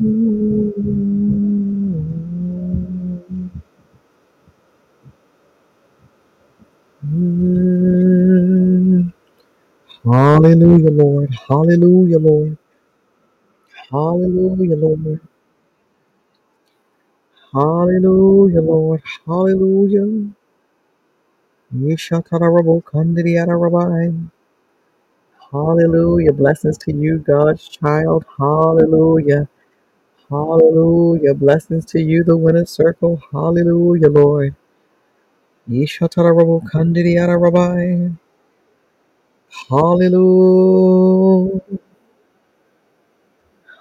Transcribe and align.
Hallelujah, 0.00 0.12
Lord. 10.92 11.30
Hallelujah, 11.48 12.18
Lord. 12.20 12.58
Hallelujah, 13.90 14.76
Lord. 14.76 15.20
Hallelujah, 17.52 18.62
Lord. 18.62 19.02
Hallelujah. 19.26 20.30
Yeshatarabo 21.74 22.82
kandiriarabai. 22.84 24.28
Hallelujah. 25.52 26.32
Blessings 26.34 26.78
to 26.78 26.92
you, 26.94 27.18
God's 27.18 27.68
child. 27.68 28.24
Hallelujah. 28.38 29.48
Hallelujah. 30.30 31.34
Blessings 31.34 31.84
to 31.86 32.00
you, 32.02 32.24
the 32.24 32.36
winner's 32.36 32.70
circle. 32.70 33.22
Hallelujah, 33.32 34.10
Lord. 34.10 34.56
Yeshatarabo 35.70 36.62
kandiriarabai. 36.70 38.16
Hallelujah. 39.70 41.60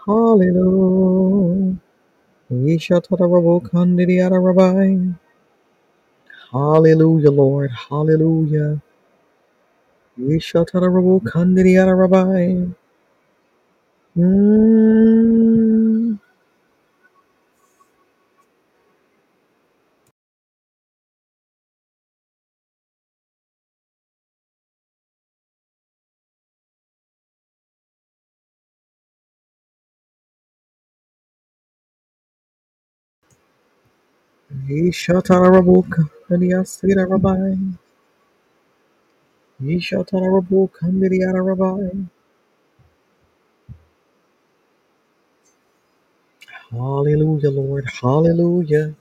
Hallelujah. 0.08 1.78
Yeshatarabo 2.52 3.62
kandiriarabai. 3.70 5.16
Hallelujah, 6.52 7.32
Lord. 7.32 7.72
Hallelujah. 7.90 8.82
Yeshatarabo 10.20 11.22
kandiriarabai. 11.24 12.76
Mm. 14.18 15.77
Yeshatarabo 34.70 35.76
kandiriarabai. 35.94 37.60
Yeshatarabo 39.64 40.70
kandiriarabai. 40.76 42.08
Hallelujah, 46.72 47.52
Lord. 47.52 47.86
Hallelujah. 48.02 48.96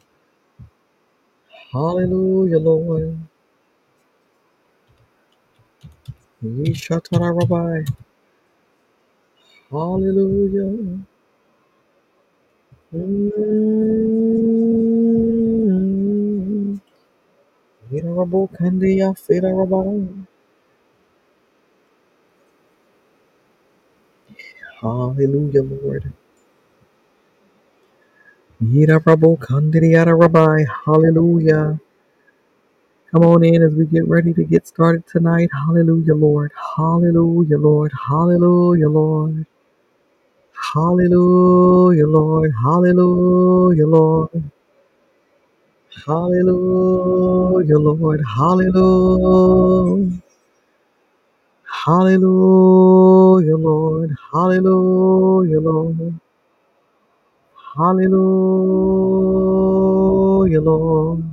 Hallelujah, 1.73 2.59
Lord. 2.61 3.19
Yeshatarabai. 6.45 7.89
Hallelujah. 9.71 11.01
Mm. 12.95 13.77
Venerable 18.07 18.49
Kandiya 18.49 19.19
Federabai. 19.19 20.27
Hallelujah, 24.81 25.63
Lord. 25.63 26.13
Venerable 28.61 29.39
Kandiya 29.39 30.19
Rabbi. 30.19 30.65
Hallelujah. 30.87 31.81
Come 33.13 33.25
on 33.25 33.45
in 33.45 33.63
as 33.63 33.75
we 33.75 33.87
get 33.87 34.09
ready 34.09 34.35
to 34.35 34.45
get 34.45 34.69
started 34.69 35.07
tonight. 35.07 35.51
Hallelujah, 35.53 36.15
Lord. 36.15 36.53
Hallelujah, 36.77 37.59
Lord. 37.59 37.93
Hallelujah, 38.09 38.89
Lord. 38.89 39.47
Hallelujah, 40.75 42.07
Lord. 42.09 42.53
Hallelujah, 42.63 43.87
Lord. 43.87 44.53
Hallelujah, 46.05 47.79
Lord. 47.79 48.21
Hallelujah. 48.37 50.23
Hallelujah, 51.87 53.57
Lord. 53.57 54.11
Hallelujah, 54.33 55.61
Lord. 55.61 56.21
Hallelujah, 57.77 58.21
Lord. 60.63 61.25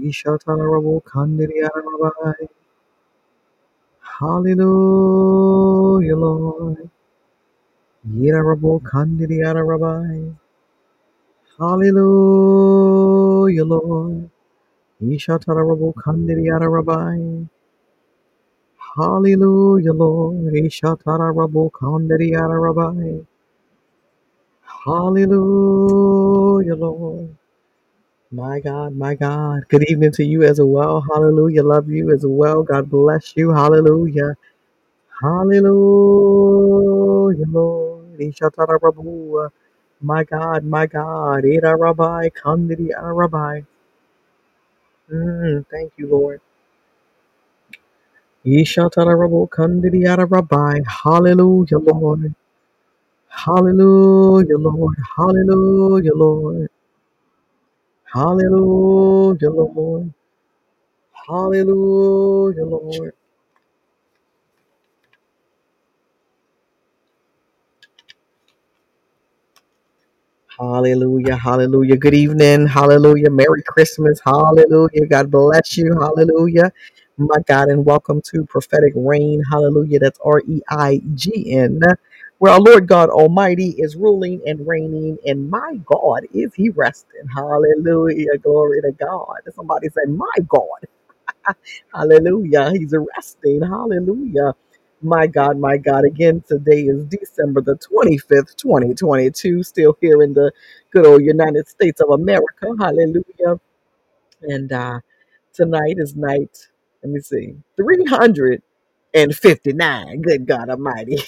Ishatarabo 0.00 1.02
Kandiriarabai. 1.04 2.48
Hallelujah, 4.20 6.16
Lord. 6.16 6.90
Yirarabo 8.08 8.80
Kandiriarabai. 8.82 10.36
Hallelujah, 11.58 13.11
Lord. 13.64 14.30
Ishatarabo. 15.02 15.94
Hallelujah, 18.96 19.92
Lord. 19.94 20.54
Ishatarabo 20.54 21.70
Kandiriarabai. 21.72 23.26
Hallelujah, 24.86 26.76
Lord. 26.76 27.36
My 28.32 28.60
God, 28.60 28.96
my 28.96 29.14
God. 29.16 29.62
Good 29.68 29.84
evening 29.90 30.12
to 30.12 30.24
you 30.24 30.42
as 30.44 30.60
well. 30.60 31.00
Hallelujah. 31.12 31.62
Love 31.64 31.88
you 31.90 32.12
as 32.14 32.24
well. 32.26 32.62
God 32.64 32.90
bless 32.90 33.36
you. 33.36 33.52
Hallelujah. 33.52 34.36
Hallelujah, 35.22 35.66
Lord. 37.48 38.18
Ishatarababu. 38.20 39.50
My 40.02 40.24
God, 40.24 40.64
my 40.64 40.86
God. 40.86 41.44
Ida 41.46 41.76
Rabbi, 41.76 42.30
Kandidi 42.30 42.90
Rabbi. 43.00 43.62
Mm, 45.12 45.66
thank 45.70 45.92
you, 45.98 46.08
Lord. 46.08 46.40
Ishatarababu, 48.46 49.48
Kandidi 49.50 50.04
Rabbi. 50.30 50.80
Hallelujah, 50.86 51.78
Lord. 51.78 52.34
Hallelujah, 53.28 54.58
Lord. 54.58 54.96
Hallelujah, 55.16 56.14
Lord. 56.14 56.70
Hallelujah, 58.12 59.50
Lord. 59.50 60.14
Hallelujah, 61.28 62.64
Lord. 62.66 63.14
Hallelujah, 70.62 71.36
hallelujah. 71.36 71.98
Good 71.98 72.14
evening, 72.14 72.66
hallelujah. 72.68 73.30
Merry 73.30 73.62
Christmas, 73.64 74.22
hallelujah. 74.26 75.06
God 75.06 75.30
bless 75.30 75.76
you, 75.78 75.94
hallelujah. 76.00 76.72
My 77.18 77.36
God, 77.46 77.68
and 77.70 77.84
welcome 77.86 78.22
to 78.32 78.46
Prophetic 78.46 78.94
Rain, 78.96 79.44
hallelujah. 79.52 80.00
That's 80.00 80.20
R 80.24 80.40
E 80.48 80.62
I 80.70 81.02
G 81.16 81.52
N, 81.52 81.82
where 82.38 82.54
our 82.54 82.60
Lord 82.62 82.88
God 82.88 83.10
Almighty 83.10 83.76
is 83.78 83.96
ruling 83.96 84.42
and 84.46 84.66
reigning, 84.66 85.18
and 85.26 85.50
my 85.50 85.78
God, 85.86 86.22
is 86.34 86.54
He 86.54 86.70
resting? 86.70 87.28
Hallelujah, 87.36 88.38
glory 88.42 88.82
to 88.82 88.92
God. 88.92 89.40
Somebody 89.54 89.90
say, 89.90 90.06
My 90.10 90.32
God. 90.48 90.80
Hallelujah. 91.94 92.72
He's 92.72 92.94
resting. 93.16 93.62
Hallelujah. 93.62 94.54
My 95.02 95.26
God, 95.28 95.58
my 95.58 95.78
God. 95.78 96.04
Again, 96.04 96.44
today 96.48 96.82
is 96.82 97.06
December 97.06 97.62
the 97.62 97.76
25th, 97.76 98.56
2022. 98.56 99.64
Still 99.64 99.96
here 100.00 100.22
in 100.22 100.34
the 100.34 100.52
good 100.92 101.06
old 101.06 101.22
United 101.22 101.68
States 101.68 102.00
of 102.02 102.10
America. 102.10 102.68
Hallelujah. 102.80 103.60
And 104.42 104.72
uh, 104.72 105.00
tonight 105.54 105.96
is 105.98 106.16
night, 106.16 106.68
let 107.02 107.12
me 107.12 107.20
see, 107.20 107.54
359. 107.76 110.22
Good 110.22 110.46
God 110.46 110.70
Almighty. 110.70 111.18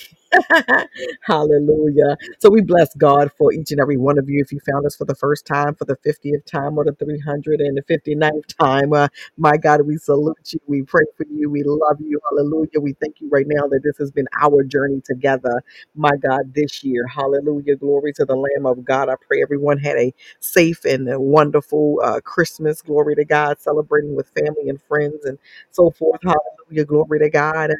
Hallelujah. 1.22 2.16
So 2.40 2.50
we 2.50 2.60
bless 2.62 2.94
God 2.96 3.30
for 3.38 3.52
each 3.52 3.70
and 3.72 3.80
every 3.80 3.96
one 3.96 4.18
of 4.18 4.28
you. 4.28 4.42
If 4.44 4.52
you 4.52 4.60
found 4.70 4.86
us 4.86 4.96
for 4.96 5.04
the 5.04 5.14
first 5.14 5.46
time, 5.46 5.74
for 5.74 5.84
the 5.84 5.96
50th 5.96 6.44
time, 6.46 6.78
or 6.78 6.84
the 6.84 6.92
359th 6.92 8.46
time, 8.58 8.92
uh, 8.92 9.08
my 9.36 9.56
God, 9.56 9.82
we 9.86 9.96
salute 9.98 10.38
you. 10.52 10.60
We 10.66 10.82
pray 10.82 11.04
for 11.16 11.26
you. 11.30 11.50
We 11.50 11.62
love 11.64 11.98
you. 12.00 12.20
Hallelujah. 12.30 12.80
We 12.80 12.94
thank 12.94 13.20
you 13.20 13.28
right 13.30 13.46
now 13.48 13.66
that 13.68 13.80
this 13.84 13.98
has 13.98 14.10
been 14.10 14.26
our 14.40 14.64
journey 14.64 15.02
together, 15.04 15.62
my 15.94 16.12
God, 16.22 16.54
this 16.54 16.84
year. 16.84 17.06
Hallelujah. 17.06 17.76
Glory 17.76 18.12
to 18.14 18.24
the 18.24 18.36
Lamb 18.36 18.66
of 18.66 18.84
God. 18.84 19.08
I 19.08 19.16
pray 19.26 19.42
everyone 19.42 19.78
had 19.78 19.96
a 19.96 20.14
safe 20.40 20.84
and 20.84 21.08
a 21.10 21.20
wonderful 21.20 22.00
uh, 22.04 22.20
Christmas. 22.22 22.82
Glory 22.82 23.14
to 23.16 23.24
God, 23.24 23.60
celebrating 23.60 24.14
with 24.16 24.28
family 24.30 24.68
and 24.68 24.80
friends 24.82 25.24
and 25.24 25.38
so 25.70 25.90
forth. 25.90 26.20
Hallelujah. 26.22 26.84
Glory 26.86 27.20
to 27.20 27.30
God. 27.30 27.70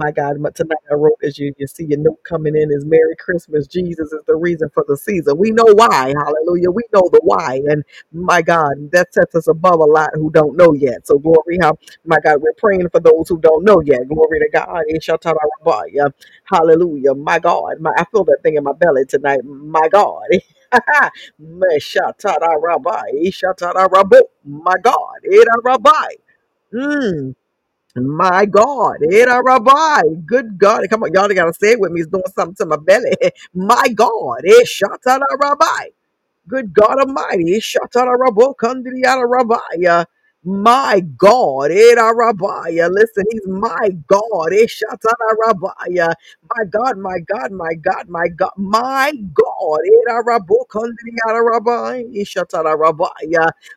My 0.00 0.12
God, 0.12 0.42
but 0.42 0.56
tonight 0.56 0.78
I 0.90 0.94
wrote 0.94 1.18
as 1.24 1.38
you, 1.38 1.54
you 1.58 1.66
see 1.68 1.84
your 1.86 2.00
note 2.00 2.24
coming 2.24 2.56
in 2.56 2.72
is 2.72 2.84
Merry 2.86 3.16
Christmas. 3.18 3.68
Jesus 3.68 4.12
is 4.12 4.22
the 4.26 4.36
reason 4.36 4.70
for 4.74 4.84
the 4.88 4.96
season. 4.96 5.38
We 5.38 5.52
know 5.52 5.66
why. 5.74 6.14
Hallelujah. 6.18 6.70
We 6.72 6.84
know 6.94 7.08
the 7.12 7.20
why. 7.24 7.62
And 7.68 7.84
my 8.12 8.42
God, 8.42 8.72
that 8.92 9.14
sets 9.14 9.36
us 9.36 9.48
above 9.48 9.80
a 9.80 9.84
lot 9.86 10.10
who 10.14 10.30
don't 10.32 10.56
know 10.56 10.74
yet. 10.74 11.06
So 11.06 11.18
glory, 11.18 11.58
how 11.62 11.74
my 12.06 12.18
God, 12.24 12.42
we're 12.42 12.54
praying 12.58 12.88
for 12.90 13.00
those 13.00 13.28
who 13.28 13.38
don't 13.40 13.64
know 13.64 13.82
yet. 13.84 14.08
Glory 14.08 14.40
to 14.40 14.50
God. 14.52 14.82
Eh, 14.90 14.98
Ishatarabaya. 14.98 16.12
Hallelujah. 16.46 17.14
My 17.14 17.38
God. 17.38 17.80
My, 17.80 17.92
I 17.98 18.04
feel 18.06 18.24
that 18.24 18.40
thing 18.42 18.56
in 18.56 18.64
my 18.64 18.74
belly 18.74 19.06
tonight. 19.06 19.44
My 19.44 19.88
God. 19.90 20.22
Eh. 20.32 20.40
Meshatarabai. 21.42 23.26
Ishatarabu. 23.26 24.20
My 24.46 24.76
God. 24.82 25.20
Eh, 25.32 25.44
Irabai. 25.64 26.16
Mm. 26.74 27.36
My 27.96 28.44
God, 28.46 28.96
Era 29.10 29.40
Rabbi, 29.44 30.02
good 30.26 30.58
God, 30.58 30.82
come 30.90 31.04
on, 31.04 31.12
y'all 31.14 31.28
gotta 31.28 31.52
say 31.54 31.72
it 31.72 31.80
with 31.80 31.92
me. 31.92 32.00
It's 32.02 32.10
doing 32.10 32.22
something 32.34 32.54
to 32.56 32.66
my 32.66 32.76
belly. 32.76 33.12
My 33.54 33.88
God, 33.94 34.40
Shatana 34.44 35.24
Rabbi. 35.40 35.84
Good 36.48 36.72
God 36.74 36.98
Almighty. 37.00 37.58
Ishatarabokandriyarabaya. 37.58 39.88
Uh, 39.88 40.04
my 40.46 41.00
God. 41.16 41.70
Edarabaya. 41.70 42.86
Uh, 42.86 42.90
listen, 42.92 43.24
he's 43.30 43.46
my 43.48 43.88
God. 44.08 44.52
Ishatarabaya. 44.52 46.12
My 46.58 46.64
God, 46.66 46.98
my 46.98 47.18
God, 47.20 47.52
my 47.52 47.74
God, 47.74 48.08
my 48.08 48.28
God, 48.28 48.52
my 48.58 49.12
God. 49.34 49.80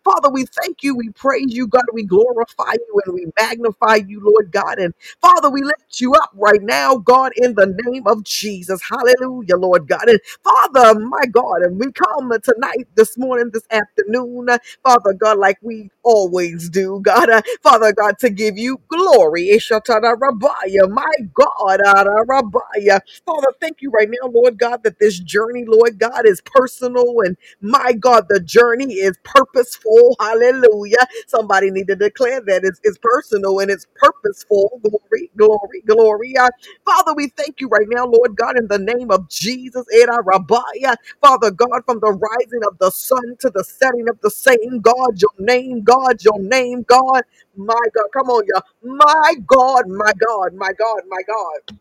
Father, 0.05 0.29
we 0.31 0.45
thank 0.45 0.83
you, 0.83 0.95
we 0.95 1.09
praise 1.11 1.53
you, 1.55 1.67
God, 1.67 1.83
we 1.93 2.05
glorify 2.05 2.73
you 2.73 3.01
and 3.05 3.15
we 3.15 3.27
magnify 3.39 3.97
you, 4.07 4.21
Lord 4.23 4.51
God. 4.51 4.79
And 4.79 4.93
Father, 5.21 5.49
we 5.51 5.63
lift 5.63 6.01
you 6.01 6.13
up 6.15 6.31
right 6.35 6.61
now, 6.63 6.97
God, 6.97 7.33
in 7.37 7.55
the 7.55 7.75
name 7.85 8.07
of 8.07 8.23
Jesus. 8.25 8.81
Hallelujah, 8.89 9.57
Lord 9.57 9.87
God. 9.87 10.09
And 10.09 10.19
Father, 10.43 10.99
my 10.99 11.25
God, 11.31 11.63
and 11.63 11.79
we 11.79 11.91
come 11.93 12.31
tonight, 12.43 12.87
this 12.95 13.17
morning, 13.17 13.51
this 13.53 13.65
afternoon, 13.71 14.49
uh, 14.49 14.59
Father 14.83 15.13
God, 15.13 15.37
like 15.39 15.59
we 15.61 15.91
always 16.03 16.69
do, 16.69 16.99
God, 17.03 17.29
uh, 17.29 17.41
Father 17.63 17.93
God, 17.93 18.19
to 18.21 18.31
give 18.31 18.57
you 18.57 18.81
glory. 18.89 19.49
Ishatana 19.53 20.15
Rabbiah, 20.19 20.89
my 20.89 21.13
God, 21.35 21.81
Rabbiah. 22.27 22.62
Father, 23.25 23.49
thank 23.61 23.81
you 23.81 23.91
right 23.91 24.09
now, 24.09 24.29
Lord 24.29 24.59
God, 24.59 24.83
that 24.83 24.99
this 24.99 25.19
journey, 25.19 25.65
Lord 25.67 25.99
God, 25.99 26.27
is 26.27 26.41
personal 26.45 27.21
and 27.25 27.37
my 27.61 27.93
God, 27.93 28.27
the 28.29 28.39
journey 28.41 28.95
is 28.95 29.17
purposeful. 29.23 30.15
Hallelujah. 30.19 31.05
Somebody 31.27 31.71
need 31.71 31.87
to 31.87 31.95
declare 31.95 32.41
that 32.41 32.63
it's, 32.65 32.79
it's 32.83 32.99
personal 33.01 33.59
and 33.59 33.71
it's 33.71 33.87
purposeful. 33.95 34.81
Glory, 34.83 35.31
glory, 35.37 35.81
glory. 35.87 36.37
Uh, 36.37 36.49
Father, 36.85 37.13
we 37.15 37.29
thank 37.29 37.61
you 37.61 37.67
right 37.69 37.87
now, 37.89 38.05
Lord 38.05 38.35
God, 38.37 38.57
in 38.57 38.67
the 38.67 38.79
name 38.79 39.11
of 39.11 39.29
Jesus. 39.29 39.85
Father 41.21 41.51
God, 41.51 41.81
from 41.85 41.99
the 41.99 42.11
rising 42.13 42.61
of 42.67 42.77
the 42.79 42.91
sun 42.91 43.37
to 43.41 43.51
the 43.51 43.63
setting 43.63 44.09
of 44.09 44.19
the 44.21 44.31
same 44.31 44.79
God, 44.81 45.21
your 45.21 45.31
name, 45.39 45.83
God, 45.83 46.23
your 46.23 46.39
name, 46.39 46.83
God. 46.83 47.23
My 47.57 47.75
God, 47.95 48.07
come 48.13 48.29
on, 48.29 48.43
y'all. 48.47 48.63
My 48.83 49.35
God, 49.47 49.87
my 49.89 50.13
God, 50.19 50.53
my 50.55 50.71
God, 50.77 51.01
my 51.09 51.21
God. 51.27 51.79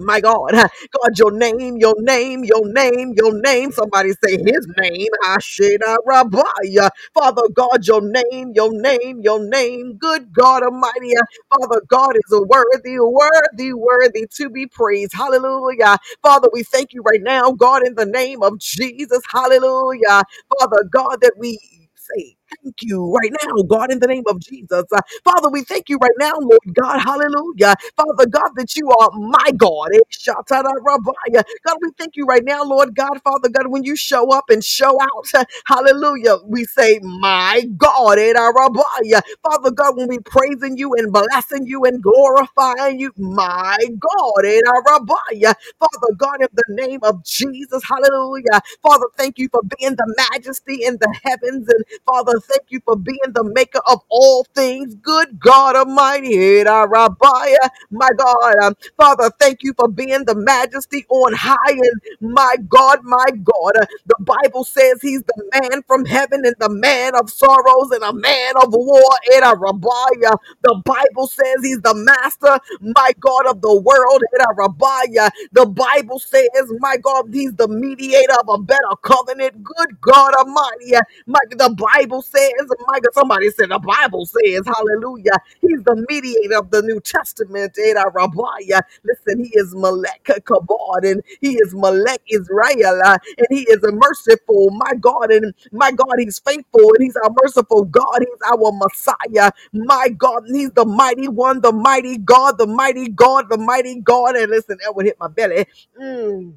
My 0.00 0.20
God, 0.20 0.52
God, 0.52 1.18
your 1.18 1.32
name, 1.32 1.76
your 1.78 1.94
name, 2.00 2.44
your 2.44 2.66
name, 2.72 3.14
your 3.16 3.40
name. 3.40 3.72
Somebody 3.72 4.12
say 4.24 4.38
his 4.38 4.66
name. 4.78 5.08
Hasheda 5.26 5.98
Rabbiah. 6.06 6.90
Father 7.14 7.48
God, 7.54 7.86
your 7.86 8.02
name, 8.02 8.52
your 8.54 8.72
name, 8.80 9.22
your 9.22 9.44
name. 9.44 9.96
Good 9.98 10.32
God 10.32 10.62
Almighty. 10.64 11.14
Father 11.50 11.82
God 11.88 12.16
is 12.16 12.40
worthy, 12.48 12.98
worthy, 13.00 13.72
worthy 13.74 14.26
to 14.36 14.50
be 14.50 14.66
praised. 14.66 15.14
Hallelujah. 15.14 15.98
Father, 16.22 16.48
we 16.52 16.64
thank 16.64 16.92
you 16.94 17.02
right 17.02 17.22
now, 17.22 17.52
God, 17.52 17.86
in 17.86 17.94
the 17.94 18.06
name 18.06 18.42
of 18.42 18.58
Jesus. 18.60 19.20
Hallelujah. 19.32 20.22
Father 20.58 20.84
God, 20.90 21.18
that 21.22 21.34
we 21.38 21.58
say 21.96 22.36
thank 22.66 22.82
you 22.82 23.12
right 23.14 23.32
now, 23.44 23.62
God, 23.68 23.92
in 23.92 24.00
the 24.00 24.08
name 24.08 24.24
of 24.28 24.40
Jesus. 24.40 24.84
Uh, 24.92 25.00
Father, 25.24 25.50
we 25.50 25.64
thank 25.64 25.90
you 25.90 25.98
right 25.98 26.16
now, 26.18 26.34
Lord 26.40 26.60
God. 26.74 27.00
Hallelujah. 27.00 27.76
Father 27.96 28.26
God, 28.26 28.50
that 28.56 28.76
you 28.76 28.90
are 28.90 29.10
my 29.18 29.52
God. 29.56 29.88
Eh, 29.94 30.00
Shatara 30.12 30.72
Rabbiah. 30.86 31.44
God, 31.66 31.78
we 31.82 31.90
thank 31.98 32.16
you 32.16 32.26
right 32.26 32.44
now, 32.44 32.64
Lord 32.64 32.96
God. 32.96 33.20
Father 33.24 33.50
God, 33.50 33.68
when 33.68 33.84
you 33.84 33.96
show 33.96 34.32
up 34.32 34.50
and 34.50 34.64
show 34.64 35.00
out, 35.02 35.46
hallelujah, 35.66 36.38
we 36.46 36.64
say, 36.66 37.00
my 37.02 37.64
God. 37.78 38.18
Eh, 38.18 38.34
da 38.34 38.50
Rabbiah. 38.50 39.22
Father 39.44 39.72
God, 39.72 39.98
when 39.98 40.08
we 40.08 40.20
praising 40.20 40.78
you 40.78 40.94
and 40.96 41.12
blessing 41.12 41.66
you 41.66 41.84
and 41.86 42.02
glorifying 42.02 43.00
you, 43.00 43.12
my 43.18 43.78
God. 44.00 44.46
Eh, 44.46 44.60
da 44.64 44.72
Rabbiah. 44.92 45.54
Father 45.80 46.14
God, 46.18 46.42
in 46.42 46.48
the 46.54 46.64
name 46.70 47.00
of 47.04 47.24
Jesus, 47.24 47.82
hallelujah. 47.88 48.60
Father, 48.82 49.06
thank 49.18 49.38
you 49.38 49.48
for 49.52 49.62
being 49.78 49.96
the 49.96 50.26
majesty 50.32 50.84
in 50.84 50.98
the 51.00 51.16
heavens. 51.24 51.68
And 51.68 51.84
Father, 52.06 52.40
thank 52.58 52.70
you 52.70 52.80
for 52.84 52.96
being 52.96 53.18
the 53.34 53.44
maker 53.44 53.80
of 53.88 54.00
all 54.10 54.44
things. 54.54 54.94
Good 54.96 55.40
God 55.40 55.76
Almighty. 55.76 56.64
Da 56.64 56.84
Rabbiah. 56.86 57.70
My 57.90 58.10
God, 58.18 58.56
um, 58.64 58.74
Father, 58.98 59.30
thank 59.40 59.62
you 59.64 59.74
for 59.78 59.88
being 59.88 60.24
the 60.26 60.36
majesty 60.36 61.06
on 61.10 61.34
high. 61.34 61.56
And 61.72 62.02
my 62.20 62.56
God, 62.68 63.00
my 63.04 63.26
God, 63.44 63.72
uh, 63.82 63.86
the 64.06 64.16
Bible 64.20 64.64
says 64.64 65.00
he's 65.02 65.22
the 65.22 65.50
man 65.54 65.82
from 65.88 66.04
heaven 66.06 66.44
and 66.46 66.56
the 66.60 66.70
man 66.70 67.14
of 67.16 67.30
sorrows 67.30 67.92
and 67.92 68.04
a 68.04 68.12
man 68.14 68.54
of 68.62 68.72
war. 68.74 69.10
Era 69.32 69.56
Rabbiah. 69.56 70.36
The 70.62 70.82
Bible 70.84 71.28
says 71.28 71.56
he's 71.62 71.80
the 71.82 71.94
master, 71.94 72.58
my 72.80 73.12
God, 73.20 73.46
of 73.48 73.62
the 73.62 73.74
world. 73.80 74.22
Era 74.34 74.54
Rabbiah. 74.56 75.30
The 75.52 75.66
Bible 75.66 76.20
says, 76.20 76.48
my 76.80 76.96
God, 76.98 77.26
he's 77.32 77.54
the 77.54 77.68
mediator 77.68 78.34
of 78.46 78.60
a 78.60 78.62
better 78.62 78.96
covenant. 79.02 79.62
Good 79.64 80.00
God 80.00 80.34
Almighty. 80.34 80.96
Uh, 80.96 81.02
My, 81.26 81.40
the 81.50 81.74
Bible 81.76 82.22
says, 82.22 82.45
my 82.86 83.00
God, 83.00 83.14
somebody 83.14 83.50
said 83.50 83.70
the 83.70 83.78
Bible 83.80 84.26
says, 84.26 84.62
hallelujah. 84.66 85.38
He's 85.62 85.82
the 85.84 86.04
mediator 86.08 86.58
of 86.58 86.70
the 86.70 86.82
New 86.82 87.00
Testament. 87.00 87.76
Ada 87.78 88.06
Rabbaya. 88.14 88.80
Listen, 89.04 89.44
he 89.44 89.50
is 89.54 89.74
Melech 89.74 90.24
Kabod 90.24 91.10
and 91.10 91.22
he 91.40 91.54
is 91.56 91.74
Melech 91.74 92.22
Israel 92.30 93.00
uh, 93.04 93.18
and 93.38 93.48
he 93.50 93.62
is 93.62 93.82
a 93.84 93.92
merciful, 93.92 94.70
my 94.72 94.94
God, 95.00 95.30
and 95.32 95.54
my 95.72 95.92
God, 95.92 96.16
he's 96.18 96.38
faithful 96.40 96.80
and 96.94 97.02
he's 97.04 97.16
our 97.16 97.30
merciful 97.42 97.84
God. 97.84 98.20
He's 98.20 98.52
our 98.52 98.72
Messiah, 98.72 99.52
my 99.72 100.08
God, 100.16 100.44
and 100.44 100.56
he's 100.56 100.70
the 100.72 100.86
mighty 100.86 101.28
one, 101.28 101.60
the 101.60 101.72
mighty 101.72 102.18
God, 102.18 102.58
the 102.58 102.66
mighty 102.66 103.08
God, 103.08 103.48
the 103.50 103.58
mighty 103.58 104.00
God. 104.00 104.36
And 104.36 104.50
listen, 104.50 104.78
that 104.84 104.94
would 104.96 105.06
hit 105.06 105.18
my 105.20 105.28
belly. 105.28 105.66
Mm. 106.00 106.54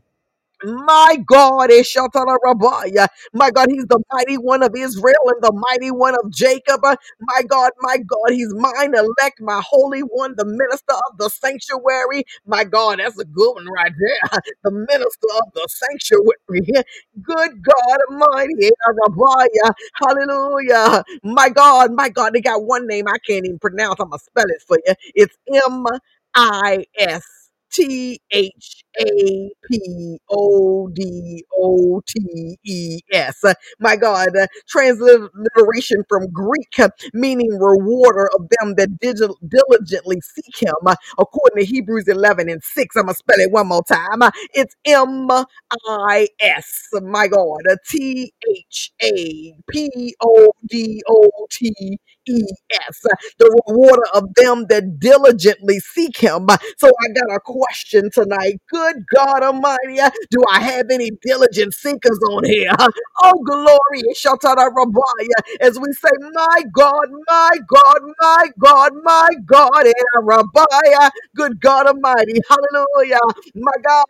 My 0.64 1.18
God, 1.28 1.72
Eshatana 1.72 2.38
Rabbiah. 2.46 3.08
My 3.34 3.52
God, 3.52 3.70
he's 3.72 3.86
the 3.88 4.02
mighty 4.14 4.38
one 4.38 4.64
of 4.64 4.76
Israel 4.76 5.16
and 5.28 5.42
the 5.44 5.54
mighty 5.72 5.92
one 5.92 6.16
of 6.24 6.32
Jacob. 6.32 6.82
My 6.84 7.42
God, 7.48 7.72
my 7.82 7.98
God, 7.98 8.32
he's 8.32 8.54
mine 8.56 8.94
elect, 8.96 9.42
my 9.42 9.62
holy 9.68 10.02
one, 10.02 10.36
the 10.38 10.46
minister 10.46 10.94
of 11.12 11.18
the 11.18 11.30
sanctuary. 11.30 12.26
My 12.46 12.66
God, 12.66 13.00
that's 13.00 13.20
a 13.20 13.26
good 13.26 13.54
one 13.56 13.68
right 13.68 13.94
there. 14.00 14.40
The 14.64 14.72
minister 14.72 15.28
of 15.38 15.54
the 15.56 15.68
sanctuary. 15.70 16.86
Good 17.24 17.64
God 17.64 18.00
Almighty, 18.12 18.54
Eda 18.60 18.74
Hallelujah. 19.96 21.04
My 21.24 21.50
God, 21.50 21.94
my 21.94 22.10
God, 22.10 22.34
they 22.34 22.42
got 22.42 22.64
one 22.64 22.88
name 22.88 23.06
I 23.08 23.18
can't 23.28 23.46
even 23.46 23.60
pronounce. 23.60 24.00
I'm 24.00 24.10
going 24.10 24.20
to 24.20 24.26
spell 24.26 24.46
it 24.50 24.62
for 24.68 24.78
you. 24.86 24.94
It's 25.16 25.36
M 25.66 25.86
I 26.36 26.86
S. 26.98 27.39
T 27.72 28.22
H 28.32 28.84
A 29.02 29.52
P 29.70 30.20
O 30.30 30.90
D 30.94 31.46
O 31.58 32.02
T 32.08 32.58
E 32.64 33.00
S. 33.12 33.44
Uh, 33.44 33.54
My 33.80 33.96
God, 33.96 34.30
uh, 34.38 34.48
transliteration 34.68 36.04
from 36.10 36.28
Greek, 36.32 36.80
uh, 36.80 36.90
meaning 37.14 37.52
rewarder 37.60 38.30
of 38.38 38.48
them 38.60 38.76
that 38.76 38.90
digi- 39.02 39.36
diligently 39.48 40.22
seek 40.22 40.64
him. 40.64 40.74
Uh, 40.86 40.96
According 41.20 41.66
to 41.66 41.72
Hebrews 41.72 42.08
11 42.08 42.50
and 42.50 42.64
6, 42.64 42.96
I'm 42.96 43.04
going 43.04 43.14
to 43.16 43.18
spell 43.20 43.40
it 43.40 43.52
one 43.52 43.68
more 43.68 43.84
time. 43.84 44.22
Uh, 44.22 44.32
It's 44.54 44.76
M 44.86 45.30
I 45.88 46.28
S. 46.40 46.88
My 46.94 47.28
God, 47.28 47.60
uh, 47.72 47.76
T 47.88 48.34
H 48.58 48.92
A 49.04 49.54
P 49.70 50.16
O 50.22 50.52
D 50.70 51.02
O 51.10 51.30
T 51.52 52.00
E 52.30 52.44
S 52.90 53.02
the 53.40 53.62
rewarder 53.68 54.06
of 54.16 54.34
them 54.36 54.68
that 54.70 55.00
diligently 55.00 55.80
seek 55.80 56.18
him. 56.18 56.48
So 56.78 56.88
I 56.90 57.08
got 57.14 57.36
a 57.36 57.42
question 57.42 58.10
tonight. 58.14 58.62
Good 58.72 59.06
God 59.16 59.44
Almighty, 59.44 60.00
uh, 60.02 60.12
do 60.32 60.44
I 60.52 60.62
have 60.62 60.88
any 60.92 61.12
diligent 61.24 61.76
seekers 61.76 62.20
on 62.32 62.46
here? 62.46 62.72
Oh, 63.24 63.34
glory, 63.46 64.04
Shatara 64.16 64.72
as 65.62 65.80
we 65.80 65.92
say, 65.94 66.12
My 66.34 66.64
God, 66.74 67.08
my 67.28 67.52
God, 67.68 68.02
my 68.22 68.46
God, 68.60 68.92
my 69.04 69.30
God, 69.46 69.86
and 69.86 69.94
good 71.36 71.62
God 71.62 71.88
Almighty, 71.88 72.36
hallelujah, 72.50 73.20
my 73.56 73.72
God, 73.86 74.06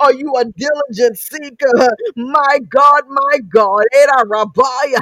are 0.00 0.14
you 0.14 0.34
a 0.36 0.44
diligent 0.46 1.18
seeker? 1.18 1.90
My 2.16 2.58
God, 2.70 3.04
my 3.08 3.38
God, 3.54 3.84
and 3.92 4.10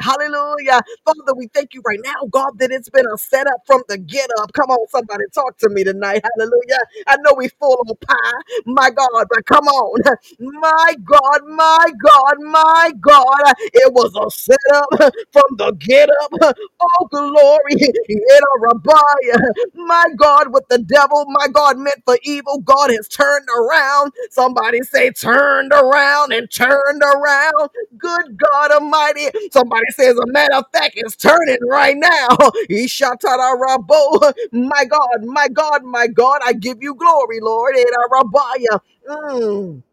hallelujah. 0.03 0.81
Father, 1.05 1.35
we 1.37 1.47
thank 1.53 1.73
you 1.73 1.81
right 1.87 1.99
now, 2.03 2.27
God 2.31 2.50
love 2.51 2.59
that 2.59 2.71
it's 2.75 2.89
been 2.89 3.05
a 3.13 3.17
setup 3.17 3.61
from 3.65 3.83
the 3.89 3.97
get 3.97 4.29
up. 4.41 4.51
Come 4.53 4.69
on, 4.71 4.87
somebody 4.89 5.25
talk 5.33 5.57
to 5.59 5.69
me 5.69 5.83
tonight. 5.83 6.23
Hallelujah. 6.37 6.79
I 7.07 7.17
know 7.21 7.33
we 7.37 7.49
full 7.59 7.81
of 7.89 7.99
pie, 8.01 8.15
my 8.65 8.89
God, 8.91 9.27
but 9.29 9.45
come 9.45 9.65
on. 9.67 10.01
My 10.39 10.95
God, 11.05 11.41
my 11.47 11.87
God, 12.03 12.35
my 12.41 12.91
God. 13.01 13.53
It 13.73 13.93
was 13.93 14.13
a 14.15 14.29
setup 14.31 15.13
from 15.33 15.57
the 15.57 15.73
get 15.79 16.09
up. 16.23 16.55
Oh, 16.81 17.07
glory. 17.11 17.75
In 18.09 18.19
a 18.19 18.61
rabbi. 18.61 19.51
My 19.75 20.05
God, 20.17 20.53
with 20.53 20.67
the 20.69 20.79
devil, 20.79 21.25
my 21.29 21.47
God, 21.53 21.77
meant 21.77 22.03
for 22.05 22.17
evil, 22.23 22.59
God 22.59 22.91
has 22.91 23.07
turned 23.07 23.47
around. 23.55 24.13
Somebody 24.31 24.81
say, 24.83 25.11
turned 25.11 25.73
around 25.73 26.33
and 26.33 26.49
turned 26.51 27.03
around. 27.03 27.69
Good 27.97 28.37
God 28.37 28.71
Almighty. 28.71 29.27
Somebody 29.51 29.85
says, 29.91 30.17
a 30.17 30.27
matter 30.27 30.55
of 30.55 30.65
fact, 30.73 30.93
it's 30.95 31.15
turning 31.15 31.59
right 31.69 31.97
now. 31.97 32.27
Ishatara 32.71 33.55
Rabo. 33.61 34.33
My 34.53 34.85
God, 34.85 35.23
my 35.25 35.47
God, 35.49 35.83
my 35.83 36.07
God, 36.07 36.41
I 36.45 36.53
give 36.53 36.79
you 36.81 36.95
glory, 36.95 37.39
Lord. 37.41 37.75
Mm. 39.09 39.83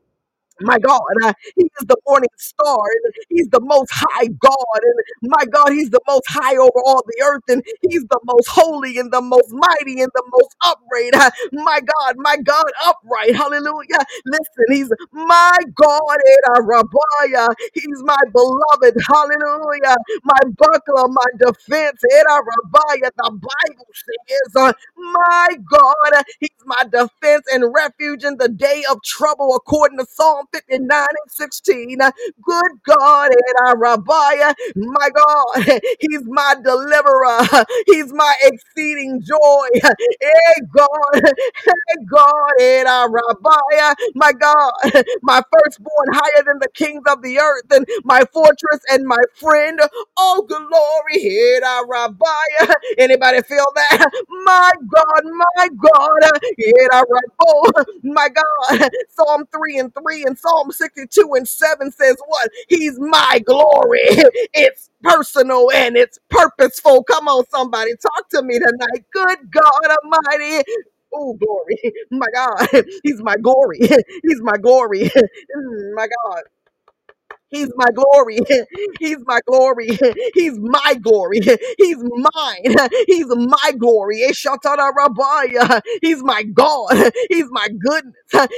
My 0.62 0.78
God, 0.78 1.00
uh, 1.24 1.34
He 1.56 1.64
is 1.64 1.86
the 1.86 1.96
morning 2.08 2.30
star, 2.38 2.78
and 3.04 3.14
He's 3.30 3.48
the 3.48 3.60
most 3.60 3.90
high 3.92 4.28
God, 4.28 4.80
and 4.82 5.30
my 5.30 5.44
God, 5.52 5.70
He's 5.72 5.90
the 5.90 6.00
most 6.08 6.24
high 6.28 6.56
over 6.56 6.80
all 6.86 7.02
the 7.06 7.22
earth, 7.24 7.44
and 7.48 7.62
He's 7.82 8.04
the 8.04 8.20
most 8.24 8.48
holy 8.48 8.98
and 8.98 9.12
the 9.12 9.22
most 9.22 9.50
mighty 9.52 10.02
and 10.02 10.12
the 10.14 10.24
most 10.32 10.56
upright. 10.64 11.14
Uh, 11.14 11.30
My 11.52 11.80
God, 11.80 12.16
my 12.18 12.36
God, 12.44 12.66
upright. 12.86 13.34
Hallelujah. 13.36 14.00
Listen, 14.26 14.66
He's 14.70 14.90
my 15.12 15.58
God, 15.76 16.16
Eda 16.26 16.62
Rabbiah. 16.62 17.48
He's 17.74 18.02
my 18.04 18.18
beloved. 18.32 18.96
Hallelujah. 19.08 19.96
My 20.24 20.40
buckler, 20.58 21.08
my 21.08 21.26
defense. 21.38 22.02
Eda 22.12 22.40
Rabbiah. 22.40 23.10
The 23.16 23.30
Bible 23.32 23.86
says, 23.94 24.56
uh, 24.56 24.74
my 24.96 25.48
God, 25.70 26.22
He's 26.40 26.50
my 26.66 26.84
defense 26.92 27.46
and 27.52 27.74
refuge 27.74 28.24
in 28.24 28.38
the 28.38 28.50
day 28.50 28.84
of 28.90 29.02
trouble, 29.04 29.56
according 29.56 29.98
to 30.00 30.06
Psalm 30.06 30.46
59 30.54 30.80
and 30.90 31.08
16. 31.28 31.98
Good 31.98 32.72
God, 32.86 33.30
and 33.32 33.68
our 33.68 33.76
my 34.76 35.10
God, 35.10 35.80
He's 36.00 36.22
my 36.26 36.56
deliverer, 36.64 37.66
He's 37.86 38.12
my 38.12 38.34
exceeding 38.42 39.22
joy. 39.22 39.68
Hey, 40.20 40.62
God, 40.76 41.22
hey, 41.22 41.96
God, 42.10 42.52
and 42.60 42.88
our 42.88 43.10
my 44.14 44.32
God, 44.32 44.72
my 45.22 45.42
firstborn 45.52 46.08
higher 46.12 46.44
than 46.46 46.58
the 46.60 46.68
kings 46.74 47.02
of 47.10 47.22
the 47.22 47.38
earth, 47.40 47.64
and 47.72 47.86
my 48.04 48.22
fortress 48.32 48.80
and 48.90 49.06
my 49.06 49.18
friend. 49.36 49.80
Oh, 50.18 50.44
glory, 50.48 51.20
here, 51.22 51.62
our 51.64 51.86
Anybody 52.98 53.42
feel 53.42 53.66
that? 53.76 54.10
My 54.44 54.72
God, 54.94 55.22
my 55.24 55.68
God, 55.82 56.30
here, 56.58 56.88
our 56.92 57.06
My 58.04 58.28
God, 58.28 58.90
Psalm 59.10 59.44
3 59.54 59.78
and 59.80 59.92
3 59.94 60.24
and 60.24 60.37
Psalm 60.38 60.72
62 60.72 61.30
and 61.36 61.48
7 61.48 61.92
says 61.92 62.16
what? 62.28 62.50
He's 62.68 62.98
my 63.00 63.40
glory. 63.46 64.00
It's 64.54 64.90
personal 65.02 65.70
and 65.72 65.96
it's 65.96 66.18
purposeful. 66.30 67.04
Come 67.04 67.28
on, 67.28 67.44
somebody, 67.50 67.92
talk 68.02 68.28
to 68.30 68.42
me 68.42 68.58
tonight. 68.58 69.04
Good 69.12 69.38
God 69.52 69.98
Almighty. 70.04 70.64
Oh, 71.14 71.34
glory. 71.34 71.78
My 72.12 72.26
God. 72.34 72.68
He's 73.04 73.22
my 73.22 73.36
glory. 73.36 73.80
He's 73.80 74.42
my 74.42 74.56
glory. 74.58 75.10
Mm, 75.56 75.94
My 75.94 76.08
God. 76.24 76.42
He's 77.50 77.70
my 77.76 77.86
glory. 77.94 78.38
He's 79.00 79.18
my 79.26 79.40
glory. 79.46 79.98
He's 80.34 80.58
my 80.58 80.94
glory. 81.02 81.40
He's 81.78 81.98
mine. 81.98 82.76
He's 83.06 83.26
my 83.28 83.72
glory. 83.78 84.22
Eshatara. 84.28 84.92
He's 86.02 86.22
my 86.22 86.42
God. 86.44 87.12
He's 87.30 87.46
my 87.50 87.68
goodness. 87.68 88.14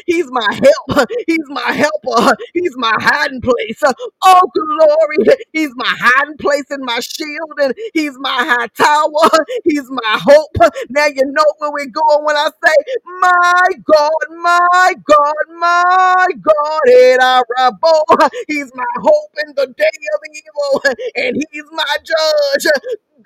He's 0.07 0.27
my 0.31 0.49
help. 0.53 1.09
He's 1.27 1.47
my 1.49 1.73
helper. 1.73 2.37
He's 2.55 2.75
my 2.77 2.95
hiding 3.01 3.43
place. 3.43 3.83
Oh, 4.25 4.43
glory. 4.55 5.39
He's 5.53 5.71
my 5.77 5.89
hiding 6.01 6.37
place 6.39 6.65
and 6.71 6.85
my 6.85 7.01
shield, 7.01 7.53
and 7.63 7.75
He's 7.95 8.15
my 8.19 8.31
high 8.45 8.69
tower. 8.69 9.47
He's 9.65 9.89
my 9.91 10.21
hope. 10.23 10.57
Now 10.91 11.07
you 11.07 11.23
know 11.27 11.45
where 11.59 11.73
we're 11.73 11.87
going 11.87 12.25
when 12.25 12.37
I 12.37 12.49
say, 12.65 12.95
My 13.21 13.69
God, 13.85 14.11
my 14.43 14.95
God, 15.05 15.59
my 15.59 16.27
God. 16.43 16.81
Era 16.89 17.43
Rabo. 17.59 18.31
He's 18.49 18.73
my 18.81 19.03
hope 19.03 19.33
in 19.47 19.55
the 19.57 19.67
day 19.77 19.99
of 20.15 20.21
evil, 20.35 20.83
and 21.17 21.37
He's 21.53 21.65
my 21.73 21.97
judge. 22.05 22.67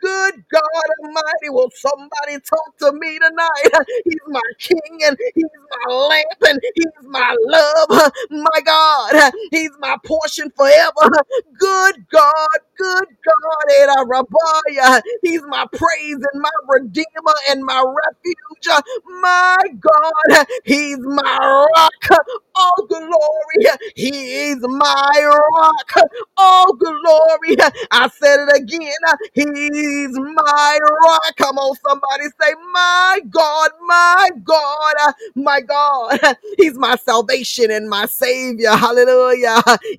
Good 0.00 0.44
God 0.52 0.86
Almighty, 1.04 1.50
will 1.50 1.70
somebody 1.74 2.38
talk 2.40 2.78
to 2.80 2.92
me 2.94 3.18
tonight? 3.18 3.86
He's 4.04 4.20
my 4.28 4.40
King 4.58 5.00
and 5.06 5.18
He's 5.34 5.44
my 5.88 5.94
lamp 5.94 6.42
and 6.48 6.60
He's 6.74 7.08
my 7.08 7.36
love. 7.40 8.12
My 8.30 8.60
God, 8.64 9.32
He's 9.52 9.70
my 9.80 9.96
portion 10.04 10.50
forever. 10.56 11.12
Good 11.58 12.06
God, 12.10 12.58
good 12.78 13.06
God, 13.24 13.66
eh, 13.78 13.86
Rabbiah. 14.06 15.02
He's 15.22 15.42
my 15.48 15.66
praise 15.72 16.16
and 16.32 16.42
my 16.42 16.50
redeemer 16.68 17.34
and 17.50 17.64
my 17.64 17.82
refuge. 17.84 18.84
My 19.22 19.58
God, 19.80 20.46
He's 20.64 20.98
my 21.00 21.66
rock. 21.76 22.20
Oh, 22.56 22.86
glory. 22.88 23.78
He 23.96 24.48
is 24.50 24.58
my 24.60 25.38
rock. 25.54 26.08
Oh, 26.38 26.76
glory. 26.78 27.56
I 27.92 28.08
said 28.08 28.40
it 28.48 28.62
again. 28.62 28.92
He's 29.34 29.83
my 30.18 30.78
rock. 31.04 31.36
Come 31.36 31.58
on, 31.58 31.76
somebody 31.88 32.24
say, 32.40 32.54
My 32.72 33.20
God, 33.30 33.70
my 33.86 34.30
God, 34.44 35.14
my 35.36 35.60
God. 35.62 36.20
He's 36.58 36.76
my 36.78 36.96
salvation 36.96 37.70
and 37.70 37.88
my 37.90 38.06
savior. 38.06 38.70
Hallelujah. 38.72 39.62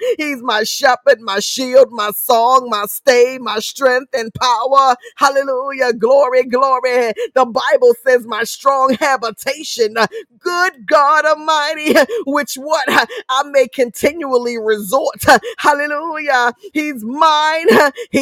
He's 0.18 0.42
my 0.42 0.64
shepherd, 0.64 1.20
my 1.20 1.40
shield, 1.40 1.88
my 1.92 2.10
song, 2.12 2.68
my 2.70 2.86
stay, 2.88 3.38
my 3.40 3.58
strength 3.60 4.14
and 4.14 4.32
power. 4.34 4.96
Hallelujah. 5.16 5.92
Glory, 5.94 6.44
glory. 6.44 7.12
The 7.34 7.46
Bible 7.46 7.94
says, 8.06 8.26
My 8.26 8.44
strong 8.44 8.94
habitation. 9.00 9.96
Good 10.40 10.86
God 10.86 11.26
Almighty, 11.26 11.94
which 12.26 12.54
what 12.56 12.84
I 12.88 13.42
may 13.50 13.68
continually 13.68 14.58
resort. 14.58 15.24
Hallelujah. 15.58 16.52
He's 16.72 17.04
mine. 17.04 17.66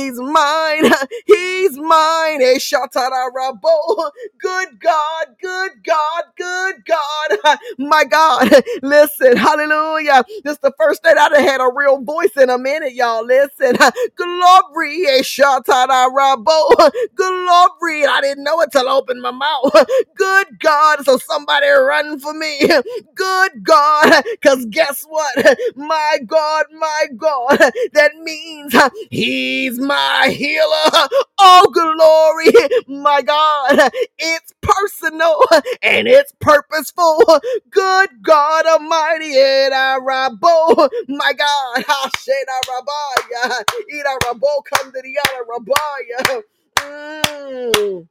He's 0.05 0.21
mine. 0.21 0.93
He's 1.27 1.79
mine. 1.79 2.43
Eh, 2.43 2.59
shatara 2.59 3.29
rabo. 3.37 4.11
Good 4.41 4.81
God, 4.81 5.27
good 5.43 5.73
God, 5.85 6.25
good 6.37 6.77
God. 6.87 7.59
My 7.79 8.05
God. 8.05 8.51
Listen, 8.83 9.37
hallelujah. 9.37 10.25
This 10.45 10.55
is 10.55 10.59
the 10.61 10.73
first 10.79 11.03
day 11.03 11.11
I 11.19 11.29
done 11.31 11.43
had 11.45 11.61
a 11.61 11.71
real 11.75 12.03
voice 12.03 12.37
in 12.37 12.51
a 12.51 12.59
minute, 12.59 12.95
y'all. 12.95 13.25
Listen. 13.27 13.77
Glory. 14.17 15.07
eh, 15.09 15.23
shatara 15.23 16.11
rabo. 16.15 16.91
Glory. 17.17 18.07
I 18.07 18.21
didn't 18.23 18.45
know 18.45 18.61
it 18.63 18.73
till 18.73 18.89
I 18.89 18.93
opened 18.93 19.23
my 19.23 19.33
mouth. 19.33 19.73
Good 20.17 20.61
God. 20.61 21.05
So 21.05 21.19
somebody 21.19 21.69
run 21.69 22.21
for 22.21 22.35
me. 22.35 22.61
Good 23.15 23.65
God. 23.65 24.25
Because 24.33 24.67
guess 24.67 25.05
what? 25.09 25.59
My 25.77 26.19
God, 26.27 26.67
my 26.73 27.07
God. 27.17 27.59
That 27.95 28.13
means 28.23 28.75
He's 29.11 29.79
my 29.95 30.31
healer. 30.31 31.09
Oh, 31.39 31.69
glory. 31.73 32.53
My 32.89 33.23
God. 33.23 33.91
It's 34.19 34.53
personal 34.63 35.41
and 35.83 36.09
it's 36.09 36.33
purposeful. 36.41 37.19
Good 37.71 38.11
God 38.23 38.67
Almighty. 38.67 39.35
And 39.39 39.75
I 39.75 39.99
rabo. 40.01 40.91
My 41.09 41.33
God. 41.35 41.85
Hasheda 41.85 42.59
rabaya. 42.71 43.65
Ida 43.95 44.19
rabo 44.25 44.63
come 44.75 44.93
to 44.93 45.03
the 45.03 45.19
other 45.27 45.45
rabaya. 45.53 46.43
Mm. 46.79 48.09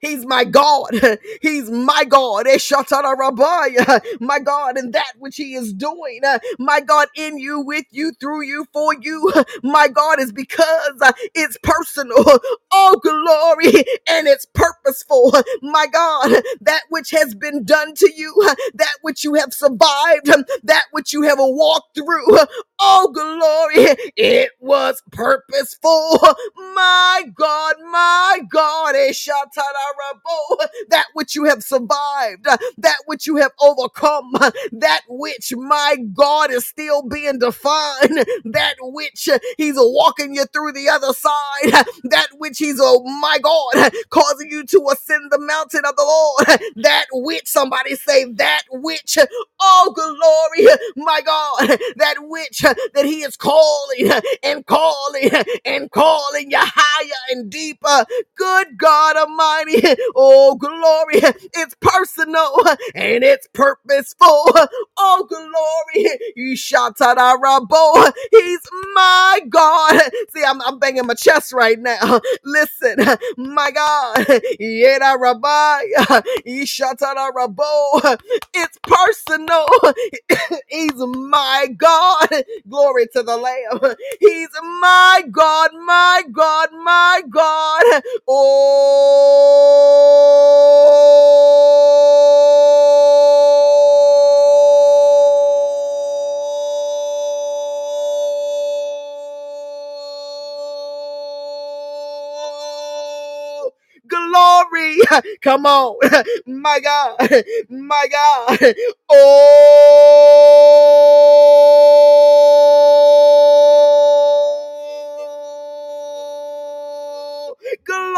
He's 0.00 0.26
my 0.26 0.44
God. 0.44 0.90
He's 1.42 1.70
my 1.70 2.04
God. 2.08 2.46
Rabbi. 3.18 3.68
My 4.20 4.38
God, 4.40 4.76
and 4.78 4.92
that 4.94 5.12
which 5.18 5.36
He 5.36 5.54
is 5.54 5.72
doing. 5.72 6.20
uh, 6.26 6.38
My 6.58 6.80
God, 6.80 7.08
in 7.16 7.38
you, 7.38 7.60
with 7.60 7.86
you, 7.90 8.12
through 8.20 8.42
you, 8.44 8.66
for 8.72 8.94
you. 9.00 9.32
My 9.62 9.88
God 9.88 10.20
is 10.20 10.32
because 10.32 10.94
uh, 11.02 11.12
it's 11.34 11.58
personal. 11.62 12.24
Oh, 12.72 12.96
glory. 13.02 13.84
And 14.08 14.26
it's 14.28 14.46
purposeful, 14.54 15.32
my 15.62 15.86
God, 15.92 16.42
that 16.62 16.82
which 16.90 17.10
has 17.12 17.34
been 17.34 17.64
done 17.64 17.94
to 17.96 18.12
you, 18.14 18.34
that 18.74 18.94
which 19.02 19.24
you 19.24 19.34
have 19.34 19.52
survived, 19.54 20.26
that 20.64 20.84
which 20.92 21.12
you 21.12 21.22
have 21.22 21.38
walked 21.40 21.96
through. 21.96 22.38
Oh, 22.80 23.10
glory. 23.14 23.96
It 24.16 24.52
was 24.60 25.02
purposeful. 25.12 26.20
My 26.74 27.24
God, 27.36 27.76
my 27.90 28.40
God. 28.50 28.96
Eh, 28.96 29.12
that 30.90 31.06
which 31.14 31.36
you 31.36 31.44
have 31.46 31.62
survived, 31.64 32.46
that 32.78 32.98
which 33.06 33.26
you 33.26 33.36
have 33.38 33.52
overcome, 33.60 34.32
that 34.72 35.02
which, 35.08 35.52
my 35.56 35.96
God, 36.14 36.52
is 36.52 36.66
still 36.66 37.02
being 37.04 37.38
defined, 37.40 38.24
that 38.46 38.74
which 38.80 39.28
He's 39.58 39.76
walking 39.76 40.34
you 40.34 40.46
through 40.46 40.72
the 40.74 40.88
other 40.90 41.12
side, 41.14 41.84
that 42.04 42.28
which 42.38 42.58
He's, 42.58 42.80
oh 42.82 43.02
my 43.20 43.38
God, 43.42 43.92
causing 44.10 44.50
you 44.50 44.64
to 44.66 44.88
ascend 44.92 45.32
the 45.32 45.40
mountain 45.40 45.82
of 45.86 45.96
the 45.96 46.04
Lord, 46.04 46.60
that 46.84 47.06
which, 47.12 47.48
somebody 47.48 47.96
say, 47.96 48.26
that 48.34 48.62
which, 48.72 49.18
oh 49.62 49.92
glory, 49.94 50.68
my 50.96 51.20
God, 51.22 51.78
that 51.96 52.16
which 52.20 52.62
that 52.94 53.04
He 53.06 53.22
is 53.22 53.36
calling 53.36 54.10
and 54.44 54.66
calling 54.66 55.30
and 55.64 55.90
calling 55.90 56.50
you 56.50 56.58
higher 56.60 57.10
and 57.30 57.50
deeper. 57.50 58.04
Good 58.36 58.78
God 58.78 59.16
Almighty, 59.16 59.82
oh 60.16 60.56
glory, 60.56 61.20
it's 61.54 61.76
personal 61.80 62.54
and 62.94 63.24
it's 63.24 63.48
purposeful. 63.54 64.44
Oh 64.98 65.26
glory, 65.28 66.18
Ishatarabo, 66.38 68.12
He's 68.32 68.60
my 68.94 69.40
God. 69.48 70.00
See, 70.34 70.44
I'm, 70.46 70.60
I'm 70.62 70.78
banging 70.78 71.06
my 71.06 71.14
chest 71.14 71.52
right 71.52 71.78
now. 71.78 72.20
Listen, 72.44 72.96
my 73.38 73.70
God, 73.72 74.16
Yeda 74.60 75.18
Rabbi, 75.20 75.84
Ishatarabo, 76.46 78.18
it's 78.54 78.78
personal. 78.82 79.66
He's 80.68 80.92
my 80.96 81.68
God. 81.76 82.28
Glory 82.68 83.06
to 83.14 83.22
the 83.22 83.36
Lamb. 83.36 83.94
He's 84.20 84.48
my 84.80 85.22
God, 85.30 85.70
my 85.74 86.22
God, 86.32 86.68
my 86.72 87.22
God. 87.30 88.02
Oh, 88.28 88.46
glory. 104.08 104.98
Come 105.42 105.66
on. 105.66 105.96
My 106.46 106.80
God. 106.80 107.16
My 107.70 108.06
God. 108.10 108.58
Oh, 109.10 109.16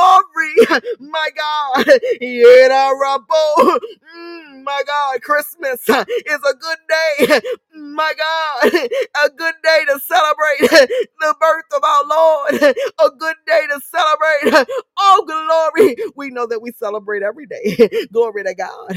glory, 0.02 0.82
my 1.00 1.28
God. 1.37 1.87
Mm, 4.16 4.64
my 4.64 4.82
God, 4.87 5.23
Christmas 5.23 5.80
is 5.88 6.40
a 6.49 6.54
good 6.54 6.78
day. 6.88 7.40
My 7.76 8.12
God, 8.18 8.73
a 9.26 9.30
good 9.30 9.54
day 9.64 9.80
to 9.92 10.00
celebrate 10.00 10.61
the 11.21 11.37
birth 11.40 11.64
of 11.76 11.85
our 11.85 12.04
Lord. 12.06 12.76
A 13.00 13.11
good 13.18 13.37
day 13.47 13.62
to 13.71 13.80
celebrate. 13.80 14.68
Oh, 14.99 15.25
glory. 15.26 15.97
We 16.16 16.30
know 16.30 16.47
that 16.47 16.62
we 16.62 16.73
celebrate 16.73 17.23
every 17.23 17.47
day. 17.47 18.06
Glory 18.12 18.44
to 18.44 18.54
God. 18.54 18.97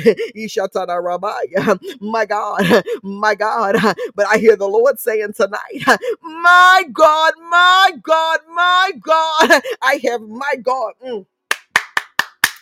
My 2.01 2.25
God, 2.25 2.85
my 3.03 3.35
God. 3.35 3.77
But 4.15 4.27
I 4.27 4.37
hear 4.39 4.57
the 4.57 4.67
Lord 4.67 4.99
saying 4.99 5.33
tonight, 5.33 5.83
my 6.23 6.85
God, 6.93 7.33
my 7.49 7.91
God, 8.03 8.39
my 8.53 8.91
God. 9.01 9.63
I 9.83 10.01
have 10.05 10.21
my 10.23 10.55
God. 10.63 10.93
Mm. 11.03 11.25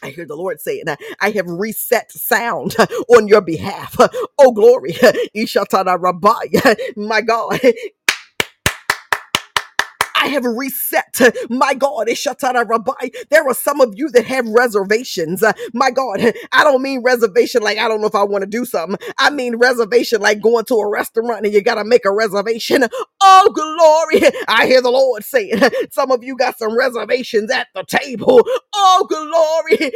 I 0.03 0.09
hear 0.09 0.25
the 0.25 0.35
Lord 0.35 0.61
saying, 0.61 0.85
I 1.21 1.31
have 1.31 1.47
reset 1.47 2.11
sound 2.11 2.75
on 3.09 3.27
your 3.27 3.41
behalf. 3.41 3.97
Oh, 4.41 4.53
glory. 4.53 4.93
Ishatana 5.35 5.99
Rabbi. 5.99 6.73
My 6.95 7.21
God. 7.21 7.59
I 10.23 10.27
have 10.29 10.45
reset. 10.45 11.19
My 11.49 11.73
God. 11.75 12.07
There 13.29 13.47
are 13.47 13.53
some 13.55 13.81
of 13.81 13.93
you 13.95 14.09
that 14.11 14.25
have 14.25 14.47
reservations. 14.47 15.43
Uh, 15.43 15.53
my 15.73 15.91
God, 15.91 16.21
I 16.53 16.63
don't 16.63 16.81
mean 16.83 17.03
reservation 17.03 17.63
like 17.63 17.77
I 17.79 17.87
don't 17.89 18.01
know 18.01 18.07
if 18.07 18.15
I 18.15 18.23
want 18.23 18.43
to 18.43 18.49
do 18.49 18.65
something. 18.65 18.97
I 19.19 19.29
mean 19.31 19.57
reservation 19.57 20.21
like 20.21 20.41
going 20.41 20.65
to 20.67 20.75
a 20.75 20.89
restaurant 20.89 21.45
and 21.45 21.53
you 21.53 21.61
got 21.61 21.75
to 21.75 21.85
make 21.85 22.05
a 22.05 22.13
reservation. 22.13 22.85
Oh, 23.21 23.51
glory. 23.53 24.31
I 24.49 24.67
hear 24.67 24.81
the 24.81 24.91
Lord 24.91 25.23
saying, 25.25 25.61
some 25.91 26.11
of 26.11 26.23
you 26.23 26.37
got 26.37 26.57
some 26.59 26.77
reservations 26.77 27.51
at 27.51 27.67
the 27.75 27.83
table. 27.85 28.43
Oh, 28.75 29.07
glory. 29.09 29.91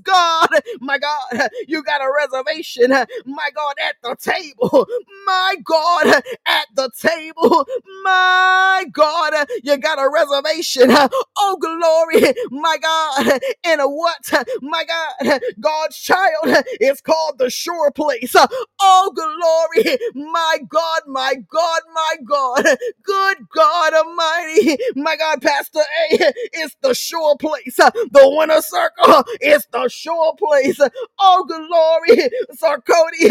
God. 0.00 0.48
My 0.80 0.98
God, 0.98 1.48
you 1.68 1.82
got 1.82 2.00
a 2.02 2.10
reservation. 2.16 2.90
My 3.26 3.50
God, 3.54 3.74
at 3.82 3.96
the 4.02 4.16
table. 4.20 4.86
My 5.26 5.56
God, 5.64 6.06
at 6.46 6.66
the 6.74 6.90
table. 7.00 7.66
My 8.04 8.86
God, 8.92 9.34
you 9.64 9.76
got 9.78 9.98
a 9.98 10.10
reservation. 10.10 10.90
Oh, 11.38 11.58
glory. 11.60 12.34
My 12.50 12.78
God, 12.82 13.40
in 13.64 13.80
a 13.80 13.88
what? 13.88 14.18
My 14.62 14.84
God, 14.84 15.40
God's 15.60 15.98
child 15.98 16.64
is 16.80 17.00
called 17.02 17.38
the 17.38 17.50
sure 17.50 17.90
place. 17.92 18.34
Oh, 18.80 19.12
glory. 19.14 19.98
My 20.14 20.58
God, 20.68 21.02
my 21.08 21.34
God, 21.50 21.80
my 21.94 22.16
God. 22.24 22.64
Good 23.04 23.38
God 23.54 23.94
Almighty. 23.94 24.78
My 24.96 25.16
God, 25.16 25.42
Pastor 25.42 25.80
A, 25.80 26.32
it's 26.54 26.76
the 26.82 26.94
sure 26.94 27.36
place. 27.38 27.76
The 27.76 28.34
winner 28.38 28.62
circle 28.62 29.24
is 29.40 29.66
the 29.72 29.87
sure 29.90 30.34
place. 30.36 30.80
Oh, 31.20 31.44
glory. 31.46 32.30
Sarkody, 32.56 33.30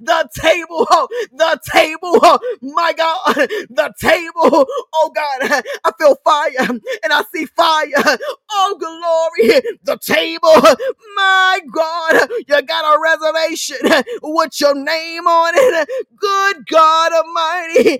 the 0.00 0.28
table, 0.34 1.08
the 1.32 1.60
table, 1.72 2.40
my 2.62 2.89
God, 2.96 3.34
the 3.70 3.92
table, 4.00 4.66
oh 4.94 5.12
God, 5.14 5.62
I 5.84 5.92
feel 5.98 6.16
fire 6.24 6.52
and 6.68 7.12
I 7.12 7.22
see 7.34 7.46
fire, 7.46 8.18
oh 8.52 8.76
glory, 8.78 9.62
the 9.84 9.98
table, 10.02 10.50
my 11.16 11.60
God, 11.72 12.30
you 12.48 12.62
got 12.62 12.94
a 12.96 13.00
reservation 13.00 13.78
with 14.22 14.60
your 14.60 14.74
name 14.74 15.26
on 15.26 15.52
it, 15.56 15.88
good 16.18 16.66
God 16.68 17.12
Almighty, 17.12 17.98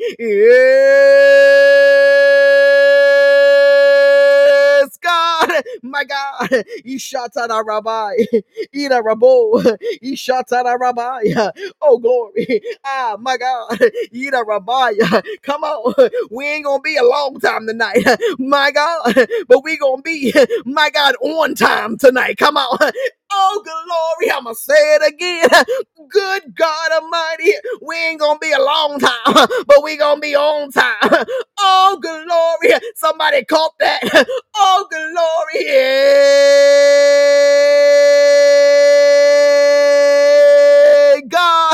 yes, 4.81 4.99
God, 4.99 5.51
my 5.83 6.05
God, 6.05 6.49
Ishatana 6.87 7.65
Rabbi, 7.65 8.13
Ida 8.75 9.03
Rabo, 9.03 9.63
Ishatana 10.03 10.79
Rabbi, 10.79 11.53
oh 11.83 11.99
glory, 11.99 12.63
ah, 12.85 13.17
my 13.21 13.37
God, 13.37 13.79
Ida 14.15 14.43
Rabbi, 14.47 14.95
come 15.43 15.65
on, 15.65 16.11
we 16.31 16.47
ain't 16.47 16.65
gonna 16.65 16.83
be 16.83 16.97
a 16.97 17.05
long 17.05 17.39
time 17.41 17.67
tonight, 17.67 18.05
my 18.39 18.71
God, 18.73 19.15
but 19.49 19.65
we 19.65 19.79
gonna 19.79 20.03
be, 20.03 20.33
my 20.67 20.91
God, 20.91 21.17
on 21.23 21.55
time 21.55 21.99
tonight, 21.99 22.39
come 22.39 22.57
on, 22.57 22.79
Oh, 23.33 23.63
glory. 23.65 24.33
I'm 24.33 24.45
going 24.45 24.55
to 24.57 24.61
say 24.61 24.75
it 24.97 25.15
again. 25.15 25.49
Good 26.11 26.55
God 26.57 26.93
Almighty. 26.93 27.53
We 27.83 27.97
ain't 27.97 28.21
going 28.21 28.37
to 28.37 28.41
be 28.41 28.53
a 28.53 28.61
long 28.63 28.99
time, 29.01 29.13
but 29.67 29.83
we 29.85 29.97
going 29.99 30.17
to 30.17 30.21
be 30.21 30.37
on 30.37 30.71
time. 30.73 30.95
Oh, 31.61 31.99
glory. 32.01 32.79
Somebody 32.97 33.45
caught 33.45 33.73
that. 33.81 34.01
Oh, 34.57 34.87
glory. 34.91 35.67
Yeah. 41.17 41.21
God. 41.29 41.70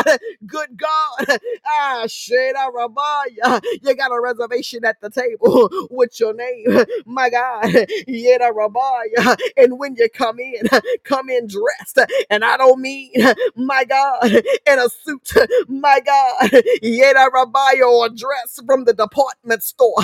Good 0.46 0.78
God. 0.78 1.38
Ah, 1.66 2.04
Sheda 2.06 2.70
Rabaya. 2.74 3.62
You 3.82 3.94
got 3.96 4.12
a 4.12 4.20
reservation 4.20 4.84
at 4.84 5.00
the 5.00 5.10
table 5.10 5.70
with 5.90 6.18
your 6.20 6.34
name. 6.34 6.66
My 7.06 7.30
God. 7.30 7.64
Yeda 8.08 8.52
Rabaya. 8.52 9.36
And 9.56 9.78
when 9.78 9.96
you 9.96 10.08
come 10.10 10.38
in, 10.40 10.62
come 11.04 11.30
in 11.30 11.48
dressed. 11.48 11.98
And 12.30 12.44
I 12.44 12.56
don't 12.56 12.80
mean, 12.80 13.12
my 13.56 13.84
God, 13.84 14.24
in 14.32 14.78
a 14.78 14.88
suit. 14.88 15.32
My 15.68 16.00
God. 16.04 16.50
Yeda 16.82 17.28
Rabaya 17.30 17.88
or 17.90 18.08
dress 18.10 18.60
from 18.66 18.84
the 18.84 18.94
department 18.94 19.62
store. 19.62 19.94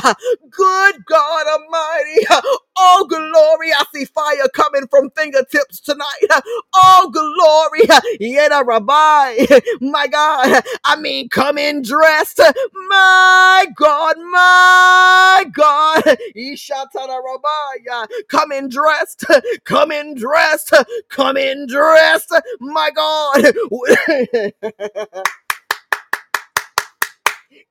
Good 0.51 1.07
God 1.07 1.47
Almighty. 1.49 2.27
Oh, 2.79 3.07
glory. 3.09 3.73
I 3.73 3.85
see 3.95 4.05
fire 4.07 4.49
coming 4.55 4.87
from 4.89 5.11
fingertips 5.11 5.81
tonight. 5.81 6.43
Oh, 6.75 7.11
glory. 7.13 7.87
Yeda 8.21 8.67
Rabbi. 8.67 9.47
My 9.81 10.02
God. 10.09 10.63
I 10.85 10.97
mean, 10.97 11.29
come 11.29 11.59
in 11.59 11.83
dressed. 11.83 12.41
My 12.89 13.67
God. 13.77 14.17
My 14.21 15.45
God. 15.53 16.03
Come 18.29 18.53
in 18.53 18.69
dressed. 18.69 19.25
Come 19.65 19.93
in 19.93 20.15
dressed. 20.15 20.75
Come 21.11 21.37
in 21.37 21.67
dressed. 21.69 22.35
My 22.61 22.91
God. 22.95 23.53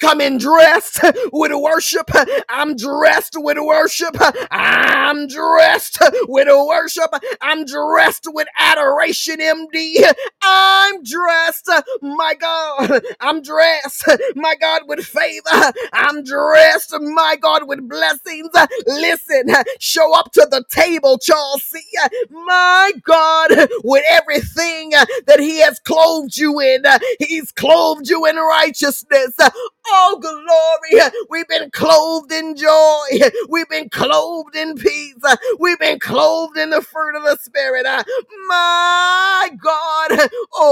Come 0.01 0.21
in 0.21 0.39
dressed 0.39 1.01
with 1.33 1.53
worship. 1.55 2.11
I'm 2.49 2.77
dressed 2.77 3.35
with 3.37 3.59
worship. 3.61 4.17
I'm 4.51 5.27
dressed 5.27 5.99
with 6.29 6.49
worship. 6.67 7.11
I'm 7.41 7.65
dressed 7.65 8.27
with 8.27 8.49
adoration, 8.59 9.37
MD. 9.39 10.03
I'm 10.43 11.03
dressed, 11.03 11.69
my 12.01 12.35
God. 12.39 13.01
I'm 13.21 13.43
dressed, 13.43 14.05
my 14.35 14.55
God, 14.55 14.83
with 14.87 15.05
favor. 15.05 15.73
I'm 15.93 16.23
dressed, 16.23 16.95
my 17.01 17.37
God, 17.41 17.67
with 17.67 17.87
blessings. 17.89 18.49
Listen, 18.87 19.47
show 19.79 20.13
up 20.15 20.33
to 20.33 20.47
the 20.51 20.65
table, 20.71 21.19
Charles 21.19 21.63
C. 21.65 21.81
My 22.31 22.93
God, 23.05 23.51
with 23.83 24.05
everything 24.09 24.91
that 25.27 25.39
He 25.39 25.59
has 25.61 25.79
clothed 25.81 26.37
you 26.37 26.59
in. 26.61 26.83
He's 27.19 27.51
clothed 27.53 28.09
you 28.09 28.25
in 28.27 28.37
righteousness. 28.37 29.35
Oh, 29.91 30.19
glory. 30.21 31.12
We've 31.30 31.47
been 31.47 31.71
clothed 31.71 32.32
in 32.34 32.56
joy. 32.56 33.06
We've 33.49 33.69
been 33.69 33.89
clothed 33.89 34.56
in 34.56 34.75
peace. 34.75 35.15
We've 35.60 35.80
been 35.80 35.99
clothed 35.99 36.58
in 36.58 36.69
the 36.71 36.82
fruit 36.82 37.15
of 37.17 37.23
the 37.23 37.38
Spirit. 37.41 37.86
My 38.47 39.51
God. 39.62 40.30
Oh, 40.54 40.69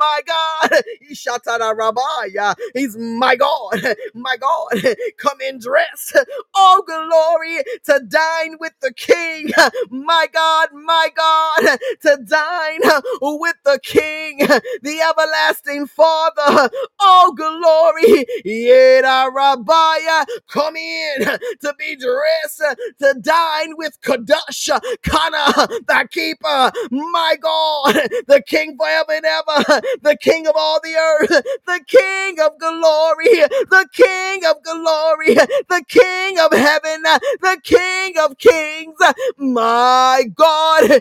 my 0.00 0.22
God. 0.26 0.70
Ishatara 1.12 1.74
Rabaya. 1.78 2.56
He's 2.74 2.96
my 2.98 3.36
God. 3.36 3.50
My 4.14 4.36
God. 4.38 4.96
Come 5.18 5.40
in 5.42 5.60
dress. 5.60 6.14
Oh, 6.56 6.84
glory 6.86 7.62
to 7.86 8.02
dine 8.08 8.58
with 8.60 8.74
the 8.82 8.92
King. 8.94 9.50
My 9.90 10.28
God. 10.32 10.70
My 10.74 11.10
God. 11.16 11.78
To 12.02 12.18
dine 12.26 12.80
with 13.22 13.56
the 13.64 13.80
King, 13.84 14.38
the 14.38 15.00
everlasting 15.10 15.88
Father. 15.88 16.70
Oh, 17.00 17.34
glory. 17.36 18.26
Yeda 18.46 19.32
Rabbiah, 19.34 20.26
come 20.48 20.76
in 20.76 21.22
to 21.60 21.74
be 21.78 21.96
dressed 21.96 22.62
to 23.00 23.14
dine 23.20 23.74
with 23.76 23.98
Kadasha, 24.02 24.80
Kana, 25.02 25.52
the 25.86 26.08
keeper. 26.10 26.72
My 26.90 27.36
God, 27.40 27.94
the 28.28 28.42
King 28.46 28.76
forever 28.78 29.12
and 29.12 29.26
ever, 29.26 29.82
the 30.02 30.16
King 30.20 30.46
of 30.46 30.54
all 30.56 30.80
the 30.82 30.94
earth, 30.94 31.30
the 31.66 31.80
King 31.86 32.38
of 32.40 32.58
glory, 32.58 33.46
the 33.70 33.88
King 33.92 34.44
of 34.46 34.62
glory, 34.64 35.34
the 35.34 35.84
King 35.88 36.38
of 36.40 36.52
heaven, 36.52 37.02
the 37.02 37.60
King 37.64 38.14
of 38.20 38.38
kings. 38.38 38.96
My 39.38 40.24
God, 40.34 41.00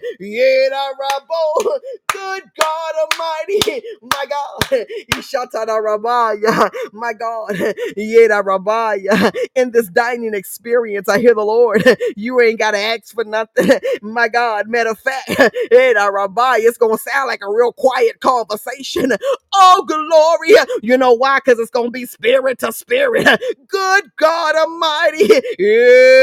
good 2.20 2.44
God 2.60 2.94
Almighty, 3.04 3.84
my 4.02 4.26
God, 4.30 4.62
Ishatana 5.16 5.80
Rabaya, 5.82 6.72
my 6.94 7.14
God, 7.14 7.50
Yeda 7.98 8.44
Rabaya. 8.44 9.34
In 9.56 9.72
this 9.72 9.88
dining 9.90 10.34
experience, 10.36 11.10
I 11.10 11.20
hear 11.20 11.36
the 11.36 11.44
Lord. 11.46 11.84
You 12.18 12.42
ain't 12.42 12.60
gotta 12.60 12.78
ask 12.80 13.14
for 13.14 13.24
nothing, 13.26 13.70
my 14.02 14.28
God. 14.30 14.68
Matter 14.70 14.92
of 14.92 15.00
fact, 15.00 15.30
Yeda 15.30 16.12
Rabaya, 16.12 16.60
it's 16.60 16.78
gonna 16.78 16.98
sound 16.98 17.28
like 17.28 17.42
a 17.44 17.52
real 17.52 17.74
quiet 17.74 18.20
conversation. 18.22 19.14
Oh, 19.54 19.86
glory! 19.88 20.56
You 20.84 20.98
know 20.98 21.14
why? 21.14 21.40
Because 21.44 21.60
it's 21.60 21.72
gonna 21.72 21.92
be 21.92 22.06
spirit 22.08 22.60
to 22.60 22.72
spirit. 22.74 23.28
Good 23.68 24.06
God 24.18 24.56
Almighty, 24.56 25.30
yeah, 25.60 26.18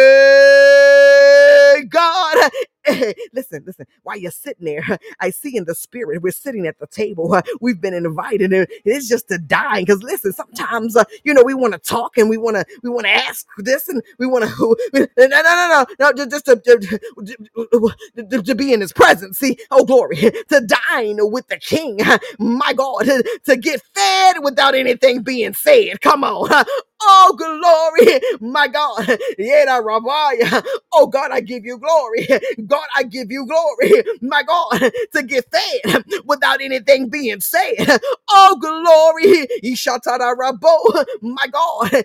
God. 1.89 2.51
listen, 3.33 3.63
listen. 3.67 3.87
While 4.03 4.19
you're 4.19 4.31
sitting 4.31 4.65
there, 4.67 4.85
I 5.21 5.31
see 5.31 5.57
in 5.57 5.65
the 5.65 5.75
spirit, 5.75 6.23
we're 6.23 6.33
sitting 6.33 6.67
at 6.67 6.79
the 6.79 6.87
table. 6.87 7.41
We've 7.61 7.81
been 7.81 7.95
invited, 7.95 8.53
and 8.53 8.67
it's 8.85 9.09
just 9.09 9.29
to 9.29 9.39
dine. 9.39 9.85
Because 9.85 10.03
listen, 10.03 10.33
sometimes 10.33 10.97
uh, 10.97 11.05
you 11.25 11.35
know 11.35 11.43
we 11.45 11.55
want 11.55 11.75
to 11.75 11.79
talk 11.79 12.19
and 12.19 12.31
we 12.31 12.37
want 12.39 12.57
to 12.57 12.67
we 12.83 12.91
want 12.91 13.07
to 13.07 13.13
ask 13.13 13.47
this 13.59 13.89
and 13.89 14.03
we 14.19 14.27
want 14.27 14.45
to 14.45 14.77
no 14.95 15.27
no 15.27 15.43
no 15.43 15.87
no 16.01 16.13
no 16.13 16.27
just, 16.27 16.47
to, 16.47 16.57
to, 16.57 17.01
to, 18.31 18.43
to 18.43 18.55
be 18.55 18.73
in 18.73 18.81
His 18.81 18.93
presence. 18.93 19.39
See, 19.39 19.59
oh 19.71 19.85
glory, 19.85 20.17
to 20.17 20.69
dine 20.91 21.19
with 21.33 21.49
the 21.49 21.59
King. 21.59 22.01
My 22.39 22.73
God, 22.75 23.07
to 23.47 23.57
get 23.57 23.83
fed 23.95 24.37
without 24.43 24.75
anything 24.75 25.23
being 25.23 25.55
said. 25.55 26.01
Come 26.01 26.25
on, 26.25 26.65
Oh, 27.03 27.35
glory, 27.39 28.21
my 28.41 28.69
God. 28.69 29.19
Oh, 30.93 31.07
God, 31.09 31.31
I 31.33 31.41
give 31.41 31.65
you 31.65 31.79
glory. 31.79 32.27
God, 32.67 32.87
I 32.97 33.05
give 33.05 33.31
you 33.31 33.47
glory, 33.47 34.05
my 34.23 34.43
God, 34.45 34.93
to 35.15 35.23
get 35.25 35.47
fed 35.53 36.05
without 36.27 36.61
anything 36.63 37.09
being 37.11 37.41
said. 37.41 38.01
Oh, 38.31 38.57
glory. 38.61 39.49
My 41.23 41.47
God. 41.49 42.05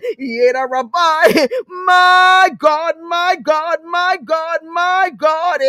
My 1.68 2.50
God, 2.58 2.94
my 3.02 3.36
God, 3.42 3.78
my 3.84 4.18
God, 4.24 4.60
my 4.64 5.10
God. 5.16 5.60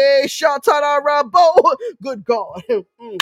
Good 2.04 2.26
God. 2.26 2.64
Mm. 3.02 3.20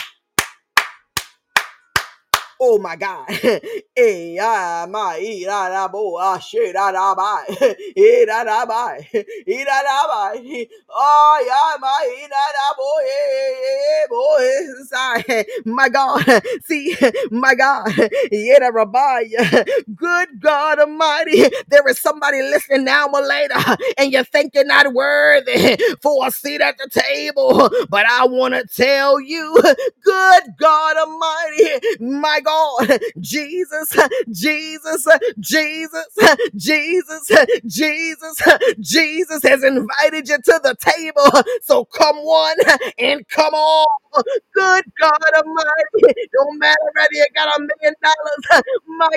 Oh 2.62 2.80
my 2.80 2.98
God. 2.98 3.28
Eh, 4.00 4.38
ah, 4.42 4.88
my, 4.92 5.20
da, 5.70 5.88
bo, 5.90 6.18
ah, 6.20 6.40
shit, 6.40 6.74
da, 6.76 6.92
da, 6.92 7.16
bye. 7.16 7.46
Eh. 7.98 8.26
Eh. 10.36 10.66
Oh, 10.90 11.44
yeah, 11.48 11.78
my, 11.82 12.18
ee, 12.20 12.28
da, 12.30 12.46
da, 12.58 12.76
bo, 12.78 12.92
eh, 13.06 13.56
eh, 13.72 14.08
boy. 14.10 14.86
Sorry. 14.90 15.46
My 15.66 15.90
God. 15.90 16.24
See, 16.66 16.96
my 17.32 17.56
God. 17.56 17.90
Yeah, 18.32 18.60
da. 18.86 19.36
Good 19.96 20.42
God 20.42 20.80
Almighty. 20.80 21.46
There 21.70 21.88
is 21.90 22.00
somebody 22.00 22.42
listening 22.44 22.86
now 22.86 23.08
or 23.14 23.22
later, 23.26 23.56
and 23.98 24.12
you 24.14 24.24
think 24.26 24.54
you're 24.56 24.66
not 24.66 24.94
worthy 24.94 25.78
for 26.02 26.28
a 26.28 26.32
seat 26.32 26.62
at 26.62 26.78
the 26.78 26.90
table. 26.90 27.70
But 27.90 28.06
I 28.10 28.26
want 28.28 28.56
to 28.56 28.66
tell 28.68 29.20
you, 29.22 29.58
good 30.04 30.44
God 30.60 30.98
Almighty, 30.98 31.98
my 32.02 32.40
God, 32.42 32.51
Jesus, 33.20 33.96
Jesus, 34.32 35.08
Jesus, 35.40 36.08
Jesus, 36.56 37.32
Jesus, 37.68 38.42
Jesus 38.80 39.44
has 39.44 39.64
invited 39.64 40.30
you 40.30 40.38
to 40.38 40.62
the 40.64 40.76
table. 40.80 41.44
So 41.64 41.86
come 41.86 42.18
one 42.18 42.58
and 43.00 43.28
come 43.30 43.54
on. 43.54 43.88
Good 44.56 44.86
God 45.00 45.20
Almighty, 45.38 46.28
no 46.36 46.46
matter 46.58 46.78
whether 46.96 47.10
you 47.14 47.26
got 47.36 47.50
a 47.58 47.60
million 47.62 47.96
dollars, 48.04 48.64
my 48.88 49.10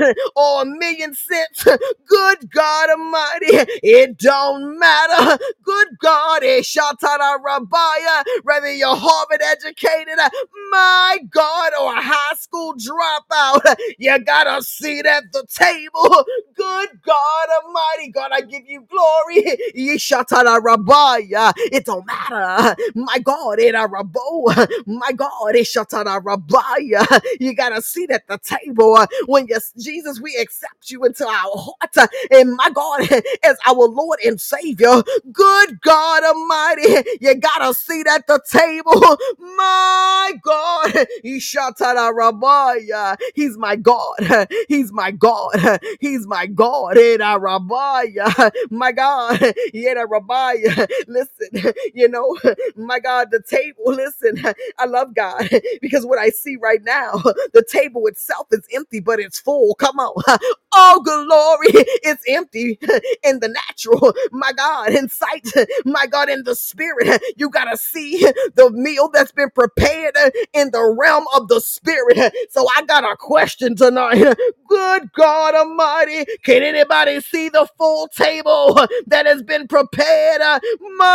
God, 0.00 0.14
or 0.36 0.62
a 0.62 0.66
million 0.66 1.14
cents. 1.14 1.64
Good 2.08 2.50
God 2.52 2.90
Almighty, 2.90 3.46
it 3.82 4.18
don't 4.18 4.78
matter. 4.78 5.38
Good 5.64 5.88
God, 6.02 6.44
eh, 6.44 6.60
Shatana 6.62 7.38
Rabaya, 7.44 8.24
whether 8.44 8.72
you're 8.72 8.96
Harvard 8.96 9.42
educated, 9.42 10.18
my 10.72 11.18
God, 11.30 11.72
or 11.80 11.94
a 11.94 12.02
high 12.02 12.36
school 12.38 12.71
table 12.72 12.84
drop 12.84 13.24
out. 13.32 13.62
You 13.98 14.18
got 14.20 14.46
a 14.48 14.62
seat 14.62 15.06
at 15.06 15.24
the 15.32 15.44
table. 15.48 16.24
Good 16.56 16.88
God 17.04 17.48
Almighty, 17.64 18.10
God, 18.12 18.30
I 18.32 18.42
give 18.42 18.62
you 18.66 18.82
glory. 18.90 19.44
It 21.56 21.84
don't 21.86 22.06
matter. 22.06 22.76
My 22.94 23.18
God, 23.20 23.58
it 23.60 23.74
a. 24.04 24.54
My 24.86 25.12
God, 25.12 25.56
it. 25.56 27.22
You 27.40 27.54
got 27.54 27.76
a 27.76 27.82
seat 27.82 28.10
at 28.10 28.26
the 28.28 28.38
table. 28.38 28.98
When 29.26 29.46
you, 29.46 29.58
Jesus, 29.78 30.20
we 30.20 30.36
accept 30.36 30.90
you 30.90 31.04
into 31.04 31.26
our 31.26 31.32
heart. 31.54 32.10
And 32.32 32.54
my 32.56 32.70
God, 32.70 33.02
as 33.44 33.56
our 33.66 33.86
Lord 33.88 34.20
and 34.24 34.40
Savior. 34.40 35.02
Good 35.32 35.80
God 35.82 36.24
Almighty, 36.24 37.04
you 37.20 37.34
got 37.36 37.62
a 37.68 37.74
seat 37.74 38.06
at 38.08 38.26
the 38.26 38.40
table. 38.50 39.18
My 39.56 40.32
God, 40.44 40.92
Ishatara 41.24 42.14
He's 43.34 43.58
my 43.58 43.76
God. 43.76 44.16
He's 44.68 44.92
my 44.92 45.12
God. 45.12 45.80
He's 46.00 46.26
my 46.26 46.46
God. 46.46 46.96
My 48.70 48.92
God. 48.92 49.40
Listen, 51.08 51.74
you 51.94 52.08
know, 52.08 52.38
my 52.76 53.00
God, 53.00 53.28
the 53.30 53.42
table. 53.42 53.84
Listen, 53.86 54.42
I 54.78 54.86
love 54.86 55.14
God 55.14 55.48
because 55.82 56.06
what 56.06 56.18
I 56.18 56.30
see 56.30 56.56
right 56.56 56.82
now, 56.84 57.12
the 57.54 57.64
table 57.68 58.06
itself 58.08 58.48
is 58.52 58.66
empty, 58.74 59.00
but 59.00 59.20
it's 59.20 59.40
full. 59.40 59.74
Come 59.76 59.98
on. 60.00 60.22
Oh, 60.74 61.00
glory. 61.04 61.84
It's 62.04 62.24
empty 62.28 62.78
in 63.24 63.40
the 63.40 63.48
natural. 63.48 64.14
My 64.32 64.52
God, 64.52 64.90
in 64.92 65.08
sight. 65.08 65.48
My 65.84 66.06
God, 66.06 66.28
in 66.30 66.44
the 66.44 66.56
spirit. 66.56 67.22
You 67.36 67.50
got 67.50 67.66
to 67.66 67.76
see 67.76 68.18
the 68.54 68.70
meal 68.72 69.10
that's 69.12 69.32
been 69.32 69.50
prepared 69.50 70.16
in 70.54 70.70
the 70.72 70.84
realm 70.98 71.24
of 71.36 71.48
the 71.48 71.60
spirit. 71.60 72.34
So 72.52 72.66
I 72.76 72.82
got 72.84 73.04
a 73.04 73.16
question 73.16 73.76
tonight. 73.76 74.22
Good 74.68 75.12
God 75.14 75.54
Almighty. 75.56 76.26
Can 76.44 76.64
anybody 76.64 77.20
see 77.22 77.48
the 77.50 77.68
full 77.78 78.08
table 78.08 78.74
that 79.08 79.26
has 79.26 79.42
been 79.44 79.68
prepared? 79.68 80.42
My 80.98 81.08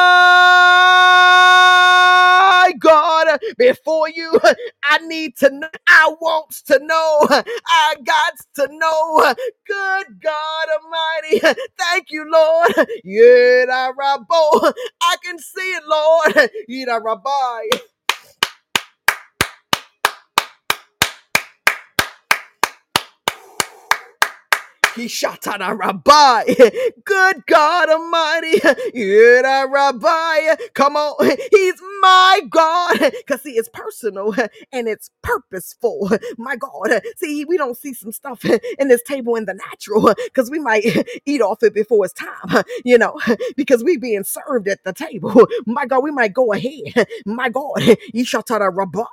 God, 2.80 3.40
before 3.60 4.10
you, 4.10 4.40
I 4.86 5.00
need 5.00 5.38
to 5.40 5.52
know. 5.52 5.70
I 5.90 6.16
want 6.22 6.52
to 6.68 6.80
know. 6.84 7.28
I 7.30 7.96
got 8.06 8.34
to 8.56 8.68
know. 8.72 9.36
Good 9.68 10.08
God 10.24 10.68
Almighty. 10.84 11.42
Thank 11.80 12.12
you, 12.12 12.26
Lord. 12.32 12.74
Yeah. 13.06 13.66
I 15.02 15.18
can 15.24 15.40
see 15.40 15.74
it, 15.74 15.84
Lord. 15.88 16.52
Yeah, 16.70 17.00
At 24.98 25.78
rabbi. 25.78 26.46
Good 27.06 27.46
God 27.48 27.90
Almighty. 27.90 28.60
Yeah, 28.94 29.66
rabbi. 29.70 30.56
Come 30.76 30.96
on. 30.98 31.30
He's 31.52 31.76
my 32.02 32.42
God. 32.50 32.98
Because 33.18 33.42
see, 33.44 33.52
it's 33.54 33.70
personal 33.70 34.34
and 34.74 34.88
it's 34.88 35.12
purposeful. 35.24 36.12
My 36.38 36.56
God. 36.58 37.02
See, 37.18 37.46
we 37.46 37.58
don't 37.58 37.78
see 37.78 37.94
some 37.94 38.12
stuff 38.12 38.46
in 38.46 38.88
this 38.90 39.04
table 39.04 39.36
in 39.36 39.46
the 39.46 39.54
natural 39.54 40.14
because 40.26 40.52
we 40.52 40.60
might 40.60 40.86
eat 41.26 41.42
off 41.42 41.64
it 41.64 41.74
before 41.74 42.06
it's 42.06 42.14
time, 42.14 42.64
you 42.86 42.98
know, 42.98 43.20
because 43.58 43.84
we 43.84 43.98
being 43.98 44.24
served 44.24 44.68
at 44.68 44.84
the 44.84 44.94
table. 44.94 45.48
My 45.68 45.86
God, 45.86 46.04
we 46.04 46.12
might 46.12 46.34
go 46.34 46.54
ahead. 46.54 47.08
My 47.26 47.50
God, 47.50 47.76
Yishatara 48.16 48.72
Rabbi. 48.76 49.04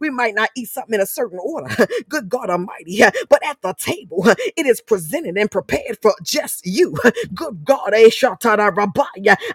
We 0.00 0.10
might 0.10 0.34
not 0.34 0.50
eat 0.56 0.68
something 0.70 0.94
in 0.94 1.00
a 1.00 1.06
certain 1.06 1.38
order. 1.42 1.74
Good 2.08 2.28
God 2.28 2.50
Almighty. 2.50 3.00
But 3.28 3.44
at 3.46 3.60
the 3.62 3.74
table, 3.78 4.24
it 4.56 4.66
is 4.66 4.80
presented 4.80 5.19
and 5.26 5.50
prepared 5.50 5.98
for 6.02 6.14
just 6.22 6.66
you. 6.66 6.96
Good 7.34 7.64
God, 7.64 7.92
Eshatara 7.94 8.74
Rabbi. 8.76 9.02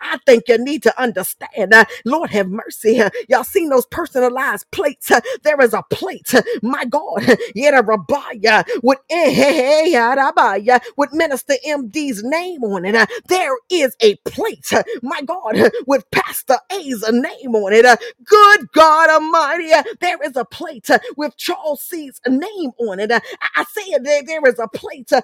I 0.01 0.19
think 0.25 0.45
you 0.47 0.57
need 0.57 0.83
to 0.83 1.01
understand. 1.01 1.73
uh, 1.73 1.85
Lord 2.05 2.31
have 2.31 2.49
mercy. 2.49 3.01
uh, 3.01 3.09
Y'all 3.29 3.43
seen 3.43 3.69
those 3.69 3.85
personalized 3.87 4.69
plates? 4.71 5.11
There 5.43 5.61
is 5.61 5.73
a 5.73 5.83
plate. 5.91 6.33
My 6.63 6.85
God, 6.85 7.21
Yeta 7.55 7.85
Rabbi 7.85 8.63
with 8.83 8.99
eh, 9.09 9.33
eh, 9.35 9.91
eh, 9.95 10.79
with 10.97 11.13
Minister 11.13 11.55
MD's 11.67 12.23
name 12.23 12.63
on 12.63 12.85
it. 12.85 13.09
There 13.27 13.55
is 13.69 13.95
a 14.01 14.15
plate. 14.25 14.71
My 15.01 15.21
God, 15.23 15.71
with 15.87 16.09
Pastor 16.11 16.57
A's 16.71 17.03
name 17.11 17.55
on 17.55 17.73
it. 17.73 17.85
Good 18.25 18.71
God 18.73 19.09
Almighty, 19.09 19.71
there 20.01 20.21
is 20.23 20.35
a 20.35 20.45
plate 20.45 20.89
with 21.17 21.37
Charles 21.37 21.81
C's 21.83 22.19
name 22.27 22.71
on 22.79 22.99
it. 22.99 23.11
I, 23.11 23.19
said 23.71 24.03
there, 24.03 24.23
is 24.47 24.59
a 24.59 24.67
plate 24.67 25.11
uh, 25.13 25.21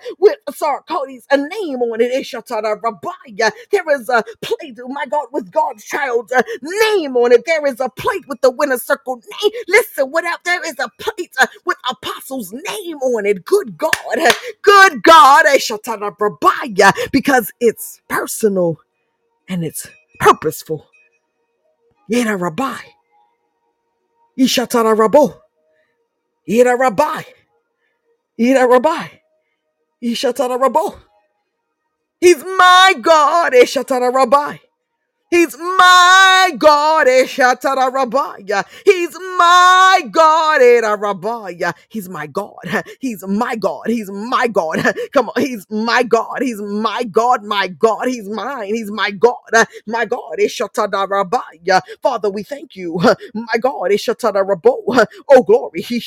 with 0.48 0.58
Sarkody's 0.58 1.26
a 1.32 1.38
name 1.38 1.82
on 1.82 2.02
it. 2.02 2.14
Ishatara 2.14 2.82
Rabbiah. 2.82 3.52
There 3.72 4.00
is 4.00 4.10
a 4.10 4.24
plate, 4.42 4.80
oh 4.84 4.90
my 4.90 5.06
God, 5.08 5.28
with 5.32 5.52
God's 5.52 5.84
child's 5.86 6.32
uh, 6.34 6.44
name 6.62 7.18
on 7.18 7.32
it. 7.32 7.44
There 7.46 7.66
is 7.68 7.80
a 7.80 7.90
plate 7.90 8.28
with 8.28 8.42
the 8.42 8.52
winner 8.52 8.78
circle 8.80 9.18
name. 9.44 9.52
Listen, 9.68 10.12
what 10.12 10.26
up? 10.26 10.44
There 10.46 10.66
is 10.66 10.76
a 10.80 10.90
plate 11.00 11.34
uh, 11.40 11.48
with 11.66 11.78
Apostle's 11.90 12.54
name 12.54 12.98
on 13.00 13.26
it. 13.26 13.46
Good 13.46 13.78
God. 13.78 13.92
uh, 14.20 14.32
Good 14.62 15.04
God. 15.04 15.46
Ishatara 15.48 16.16
Rabbiah. 16.18 16.94
Because 17.12 17.52
it's 17.60 18.02
personal 18.10 18.80
and 19.50 19.64
it's 19.66 19.88
purposeful. 20.20 20.88
Yena 22.12 22.40
Rabbi. 22.40 22.78
Ishatara 24.40 24.96
Rabo. 24.98 25.40
Yena 26.50 26.78
Rabbi. 26.80 27.24
Yena 28.40 28.70
Rabbi. 28.70 29.08
Ishatara 30.04 30.60
Rabo. 30.60 30.98
He's 32.22 32.44
my 32.44 32.96
God. 33.02 33.54
Eshatara 33.54 34.14
Rabbi. 34.14 34.58
He's 35.32 35.58
my 35.60 36.54
God. 36.58 37.08
Eh, 37.10 37.26
Eshatara 37.26 38.66
He's 38.86 39.18
my 39.38 40.04
God. 40.12 40.64
Eh, 40.64 40.78
Era 40.84 40.98
He's 41.90 42.10
my 42.10 42.28
God. 42.28 42.56
He's 43.02 43.26
my 43.28 43.56
God. 43.58 43.84
He's 43.88 44.12
my 44.12 44.48
God. 44.50 44.80
Come 45.14 45.30
on. 45.30 45.44
He's 45.44 45.68
my 45.72 46.04
God. 46.04 46.40
He's 46.42 46.62
my 46.62 47.06
God. 47.06 47.46
My 47.46 47.70
God. 47.70 48.08
He's 48.10 48.30
mine. 48.30 48.76
He's 48.76 48.92
my 48.92 49.12
God. 49.12 49.38
My 49.88 50.06
God. 50.06 50.36
Eh, 50.40 50.48
Eshatara 50.48 51.24
Father, 52.04 52.32
we 52.32 52.44
thank 52.44 52.76
you. 52.76 53.00
My 53.36 53.58
God. 53.62 53.92
Eshatara 53.92 54.46
Oh, 55.30 55.44
glory. 55.44 55.84
He 55.84 56.02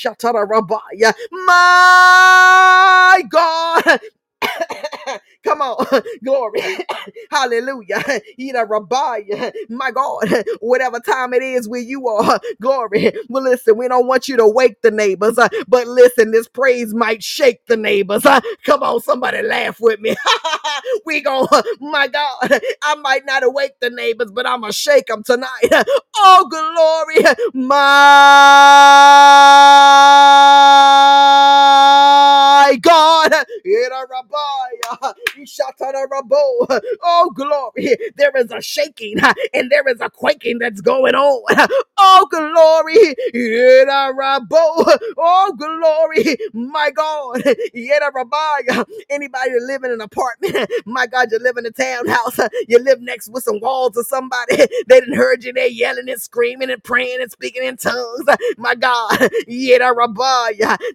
My 1.33 3.23
God. 3.31 4.01
Come 5.45 5.63
on, 5.63 5.87
glory, 6.25 6.61
hallelujah. 7.33 8.03
Ida 8.41 8.67
Rabbi, 8.69 9.23
my 9.71 9.91
God, 9.93 10.45
whatever 10.61 11.01
time 11.01 11.35
it 11.35 11.43
is 11.43 11.69
where 11.69 11.81
you 11.81 12.09
are, 12.09 12.41
glory. 12.61 13.13
Well, 13.29 13.45
listen, 13.45 13.77
we 13.79 13.89
don't 13.89 14.07
want 14.09 14.29
you 14.29 14.37
to 14.39 14.49
wake 14.49 14.83
the 14.83 14.91
neighbors, 14.91 15.39
uh, 15.39 15.49
but 15.69 15.87
listen, 15.89 16.33
this 16.33 16.49
praise 16.49 16.95
might 16.95 17.23
shake 17.23 17.67
the 17.67 17.77
neighbors. 17.77 18.27
uh. 18.27 18.41
Come 18.67 18.83
on, 18.83 19.01
somebody 19.01 19.43
laugh 19.43 19.79
with 19.81 20.01
me. 20.01 20.17
we 21.07 21.21
go, 21.23 21.49
my 21.81 22.09
God, 22.09 22.61
I 22.83 22.97
might 22.97 23.27
not 23.27 23.45
awake 23.45 23.75
the 23.81 23.91
neighbors, 23.91 24.31
but 24.33 24.47
I'm 24.47 24.63
gonna 24.63 24.73
shake 24.73 25.07
them 25.07 25.23
tonight. 25.25 25.49
Oh, 26.19 26.49
glory, 26.51 27.25
my 27.55 27.71
God. 32.83 33.33
Oh, 37.03 37.33
glory. 37.35 37.97
There 38.17 38.33
is 38.37 38.51
a 38.53 38.63
shaking 38.63 39.17
and 39.55 39.71
there 39.71 39.87
is 39.89 40.01
a 40.01 40.11
quaking 40.11 40.59
that's 40.61 40.81
going 40.83 41.15
on. 41.15 41.69
Oh, 41.99 42.27
glory. 42.31 43.15
Oh, 45.19 45.55
glory. 45.59 46.37
My 46.55 46.91
God. 46.93 47.43
Anybody 49.11 49.51
that 49.53 49.65
live 49.67 49.85
in 49.85 49.93
an 49.93 50.01
apartment, 50.03 50.71
my 50.87 51.07
God, 51.07 51.29
you 51.33 51.39
live 51.41 51.57
in 51.59 51.67
a 51.67 51.71
townhouse, 51.73 52.39
you 52.69 52.79
live 52.81 53.01
next 53.01 53.31
with 53.31 53.45
some 53.45 53.61
walls 53.61 53.97
or 53.97 54.05
somebody, 54.05 54.57
they 54.89 55.01
didn't 55.01 55.17
heard 55.17 55.45
you 55.45 55.53
there 55.53 55.69
yelling 55.69 56.09
and 56.11 56.21
screaming 56.23 56.71
and 56.71 56.83
praying 56.85 57.21
and 57.23 57.31
speaking 57.33 57.65
in 57.65 57.77
tongues. 57.79 58.25
My 58.59 58.75
God, 58.75 59.19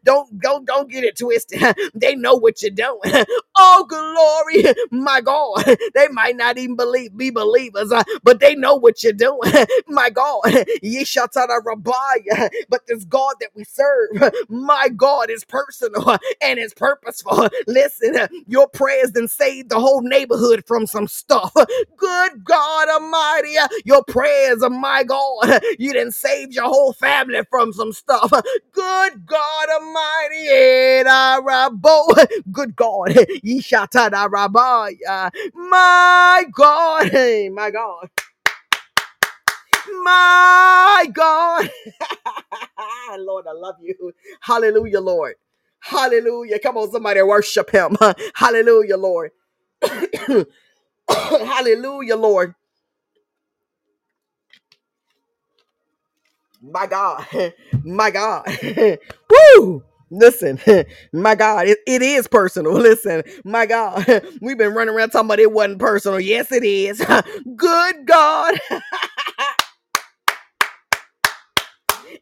don't, 0.05 0.39
don't, 0.41 0.65
don't 0.65 0.89
get 0.91 1.03
it 1.03 1.17
twisted. 1.17 1.61
They 1.95 2.15
know 2.15 2.35
what 2.35 2.61
you're 2.61 2.71
doing. 2.71 3.25
Oh, 3.57 3.85
glory. 3.89 4.73
My 4.91 5.21
God, 5.21 5.63
they 5.95 6.07
might 6.09 6.37
not 6.37 6.57
even 6.57 6.75
believe 6.75 7.17
be 7.17 7.31
believers, 7.31 7.91
uh, 7.91 8.03
but 8.23 8.39
they 8.39 8.55
know 8.55 8.75
what 8.75 9.03
you're 9.03 9.13
doing. 9.13 9.51
My 9.87 10.09
God, 10.09 10.41
Yeshatara 10.83 11.61
Rabbiah. 11.65 12.49
But 12.69 12.87
this 12.87 13.05
God 13.05 13.35
that 13.41 13.49
we 13.55 13.63
serve, 13.65 14.09
my 14.49 14.89
God, 14.95 15.29
is 15.29 15.43
personal 15.45 16.17
and 16.41 16.59
it's 16.59 16.73
purposeful. 16.73 17.49
Listen, 17.67 18.15
your 18.47 18.67
prayers 18.69 19.11
then 19.13 19.27
saved 19.27 19.69
the 19.69 19.79
whole 19.79 20.01
neighborhood 20.01 20.63
from 20.67 20.87
some 20.87 21.07
stuff. 21.07 21.53
Good 21.97 22.43
God 22.45 22.89
Almighty, 22.89 23.55
your 23.85 24.03
prayers, 24.05 24.63
my 24.69 25.03
God, 25.03 25.61
you 25.79 25.93
didn't 25.93 26.13
save 26.15 26.53
your 26.53 26.65
whole 26.65 26.93
family 26.93 27.41
from 27.49 27.73
some 27.73 27.93
stuff. 27.93 28.31
Good 28.73 29.25
God 29.25 29.69
Almighty, 29.69 30.47
Edarabo. 30.49 32.27
good 32.51 32.75
God, 32.75 33.09
Rabbiah. 34.69 35.31
My 35.55 36.45
God, 36.53 37.09
hey, 37.09 37.49
my 37.49 37.71
God, 37.71 38.09
my 40.03 41.07
God. 41.13 41.69
Lord, 43.19 43.45
I 43.47 43.53
love 43.53 43.75
you. 43.81 44.13
Hallelujah, 44.41 45.01
Lord. 45.01 45.35
Hallelujah. 45.81 46.59
Come 46.59 46.77
on, 46.77 46.91
somebody 46.91 47.21
worship 47.23 47.71
him. 47.71 47.97
Hallelujah, 48.35 48.97
Lord. 48.97 49.31
Hallelujah, 51.09 52.15
Lord. 52.17 52.55
My 56.61 56.87
God. 56.87 57.25
My 57.85 58.11
God. 58.11 58.45
Woo! 59.57 59.83
Listen, 60.11 60.59
my 61.13 61.35
God, 61.35 61.67
it, 61.67 61.79
it 61.87 62.01
is 62.01 62.27
personal. 62.27 62.73
Listen, 62.79 63.23
my 63.45 63.65
God, 63.65 64.05
we've 64.41 64.57
been 64.57 64.73
running 64.73 64.95
around 64.95 65.11
talking 65.11 65.27
about 65.27 65.39
it 65.39 65.51
wasn't 65.51 65.79
personal. 65.79 66.19
Yes, 66.19 66.51
it 66.51 66.63
is. 66.63 67.03
Good 67.55 68.05
God. 68.05 68.55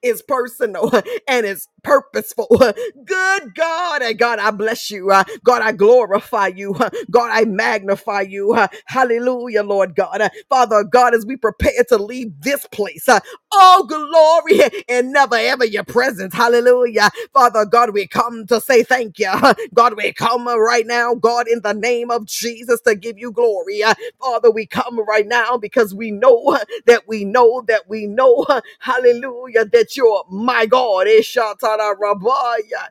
Is 0.08 0.24
personal 0.24 0.92
and 1.30 1.46
it's 1.48 1.70
purposeful. 1.84 2.48
Good 3.06 3.56
God, 3.56 4.04
and 4.04 4.20
God, 4.20 4.40
I 4.40 4.52
bless 4.52 4.92
you. 4.92 5.12
Uh, 5.12 5.26
God, 5.46 5.62
I 5.64 5.74
glorify 5.74 6.48
you. 6.50 6.74
God, 7.12 7.30
I 7.32 7.46
magnify 7.46 8.22
you. 8.24 8.58
Hallelujah, 8.86 9.64
Lord 9.64 9.96
God. 9.96 10.22
Uh, 10.22 10.30
Father 10.50 10.84
God, 10.86 11.16
as 11.16 11.26
we 11.26 11.38
prepare 11.38 11.84
to 11.90 11.98
leave 11.98 12.42
this 12.42 12.66
place, 12.72 13.10
uh, 13.10 13.22
all 13.52 13.86
glory 13.86 14.62
and 14.90 15.14
never 15.14 15.36
ever 15.38 15.66
your 15.66 15.86
presence. 15.86 16.36
Hallelujah. 16.36 17.10
Father 17.34 17.66
God, 17.66 17.92
we 17.94 18.08
come 18.08 18.48
to 18.48 18.62
say 18.62 18.84
thank 18.84 19.20
you. 19.20 19.32
God, 19.74 19.96
we 19.98 20.14
come 20.14 20.48
right 20.48 20.88
now, 20.88 21.16
God, 21.16 21.48
in 21.50 21.62
the 21.64 21.74
name 21.74 22.12
of 22.12 22.26
Jesus 22.28 22.82
to 22.82 22.96
give 22.96 23.18
you 23.20 23.32
glory. 23.32 23.84
Father, 24.22 24.52
we 24.52 24.68
come 24.68 25.00
right 25.08 25.28
now 25.28 25.58
because 25.58 25.96
we 25.96 26.12
know 26.12 26.60
that 26.88 27.08
we 27.08 27.26
know 27.26 27.64
that 27.68 27.90
we 27.90 28.08
know, 28.08 28.46
hallelujah, 28.82 29.66
that 29.68 29.97
you're 29.98 30.26
my 30.32 30.68
God. 30.68 31.08
Eh, 31.08 31.22
Eshatara 31.22 31.96
Rabaya. 31.98 32.90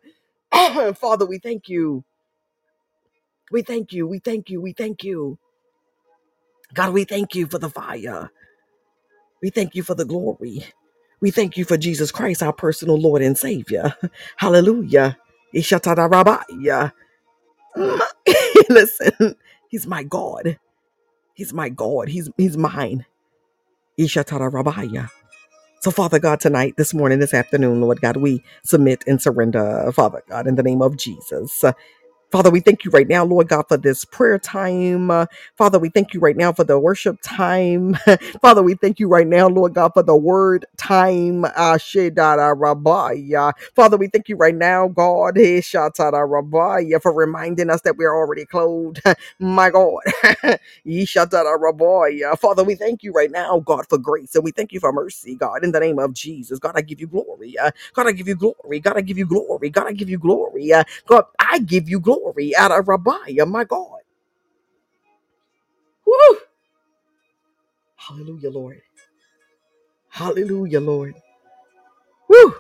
Father, 0.98 1.26
we 1.26 1.38
thank 1.38 1.68
you. 1.68 2.04
We 3.52 3.62
thank 3.62 3.92
you. 3.92 4.06
We 4.08 4.20
thank 4.20 4.50
you. 4.50 4.60
We 4.62 4.72
thank 4.74 5.04
you. 5.04 5.38
God, 6.74 6.94
we 6.94 7.04
thank 7.04 7.34
you 7.34 7.46
for 7.46 7.58
the 7.58 7.70
fire. 7.70 8.30
We 9.42 9.50
thank 9.50 9.74
you 9.74 9.82
for 9.82 9.94
the 9.94 10.04
glory. 10.04 10.64
We 11.20 11.30
thank 11.30 11.56
you 11.56 11.64
for 11.64 11.76
Jesus 11.78 12.12
Christ, 12.12 12.42
our 12.42 12.52
personal 12.52 12.98
Lord 12.98 13.22
and 13.22 13.38
Savior. 13.38 13.94
Hallelujah. 14.36 15.16
Eh, 15.54 15.60
Ishatara 15.60 16.10
Rabaya. 16.10 16.92
Listen, 18.70 19.36
He's 19.70 19.86
my 19.86 20.04
God. 20.04 20.58
He's 21.34 21.54
my 21.54 21.68
God. 21.70 22.08
He's 22.08 22.30
He's 22.38 22.56
mine. 22.56 23.06
Eh, 23.98 24.04
Ishatara 24.04 24.50
Rabaya. 24.52 25.08
So, 25.80 25.92
Father 25.92 26.18
God, 26.18 26.40
tonight, 26.40 26.74
this 26.76 26.94
morning, 26.94 27.20
this 27.20 27.34
afternoon, 27.34 27.80
Lord 27.80 28.00
God, 28.00 28.16
we 28.16 28.42
submit 28.64 29.04
and 29.06 29.22
surrender, 29.22 29.92
Father 29.94 30.22
God, 30.28 30.48
in 30.48 30.56
the 30.56 30.62
name 30.64 30.82
of 30.82 30.96
Jesus. 30.96 31.64
Father, 32.30 32.50
we 32.50 32.60
thank 32.60 32.84
you 32.84 32.92
right 32.92 33.08
now, 33.08 33.24
Lord 33.24 33.48
God, 33.48 33.64
for 33.68 33.78
this 33.78 34.04
prayer 34.04 34.38
time. 34.38 35.10
Uh, 35.10 35.26
Father, 35.56 35.78
we 35.78 35.88
thank 35.88 36.14
you 36.14 36.20
right 36.20 36.36
now 36.36 36.52
for 36.52 36.64
the 36.64 36.78
worship 36.78 37.18
time. 37.22 37.96
Father, 38.42 38.62
we 38.62 38.74
thank 38.74 39.00
you 39.00 39.08
right 39.08 39.26
now, 39.26 39.48
Lord 39.48 39.74
God, 39.74 39.92
for 39.94 40.04
the 40.04 40.16
word 40.16 40.66
time. 40.76 41.46
Ah, 41.46 41.78
Rabaya. 42.54 43.54
Father, 43.76 43.96
we 43.96 44.08
thank 44.08 44.28
you 44.28 44.36
right 44.36 44.54
now, 44.54 44.88
God, 44.88 45.38
eh, 45.38 45.60
Rabaya, 46.28 47.02
for 47.02 47.14
reminding 47.14 47.70
us 47.70 47.80
that 47.82 47.96
we 47.96 48.04
are 48.04 48.16
already 48.16 48.46
clothed. 48.46 49.00
My 49.40 49.70
God. 49.70 50.00
Yeshatara 50.86 51.58
Rabaya. 51.58 52.38
Father, 52.38 52.64
we 52.64 52.74
thank 52.74 53.02
you 53.04 53.12
right 53.12 53.30
now, 53.30 53.60
God, 53.60 53.86
for 53.88 53.98
grace. 53.98 54.34
And 54.34 54.44
we 54.44 54.52
thank 54.52 54.72
you 54.72 54.80
for 54.80 54.92
mercy, 54.92 55.36
God, 55.36 55.64
in 55.64 55.72
the 55.72 55.80
name 55.80 55.98
of 56.00 56.14
Jesus. 56.14 56.58
God, 56.58 56.74
I 56.76 56.82
give 56.82 57.00
you 57.00 57.08
glory. 57.08 57.58
Uh, 57.58 57.70
God, 57.94 58.08
I 58.08 58.12
give 58.12 58.28
you 58.28 58.36
glory. 58.36 58.80
God, 58.80 58.98
I 58.98 59.02
give 59.02 59.18
you 59.18 59.26
glory. 59.26 59.70
God, 59.70 59.86
I 59.88 59.92
give 59.92 60.10
you 60.10 60.18
glory. 60.18 60.72
Uh, 60.74 60.84
God, 61.06 61.24
I 61.40 61.60
give 61.60 61.88
you 61.88 62.00
glory 62.00 62.15
out 62.56 62.72
of 62.72 62.86
Rabiah, 62.86 63.46
my 63.48 63.64
God. 63.64 64.00
Woo! 66.06 66.38
Hallelujah, 67.96 68.50
Lord. 68.50 68.82
Hallelujah, 70.10 70.80
Lord. 70.80 71.14
Woo! 72.28 72.54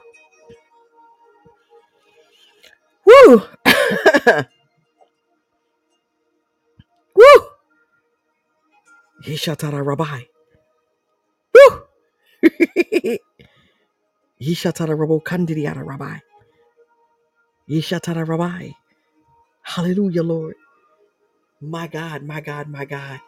Woo! 3.06 3.42
Woo! 7.16 7.40
Yeshatara 9.26 9.84
Rabbi. 9.84 10.22
Woo! 11.54 11.82
Yeshatara 14.42 14.96
Rabo 14.96 15.22
Kandidiata 15.22 15.84
Rabbi. 15.86 16.18
Yeshatara 17.70 18.26
Rabbi. 18.28 18.70
Hallelujah, 19.66 20.24
Lord. 20.24 20.56
My 21.60 21.88
God, 21.88 22.22
my 22.24 22.40
God, 22.40 22.68
my 22.68 22.84
God. 22.86 23.20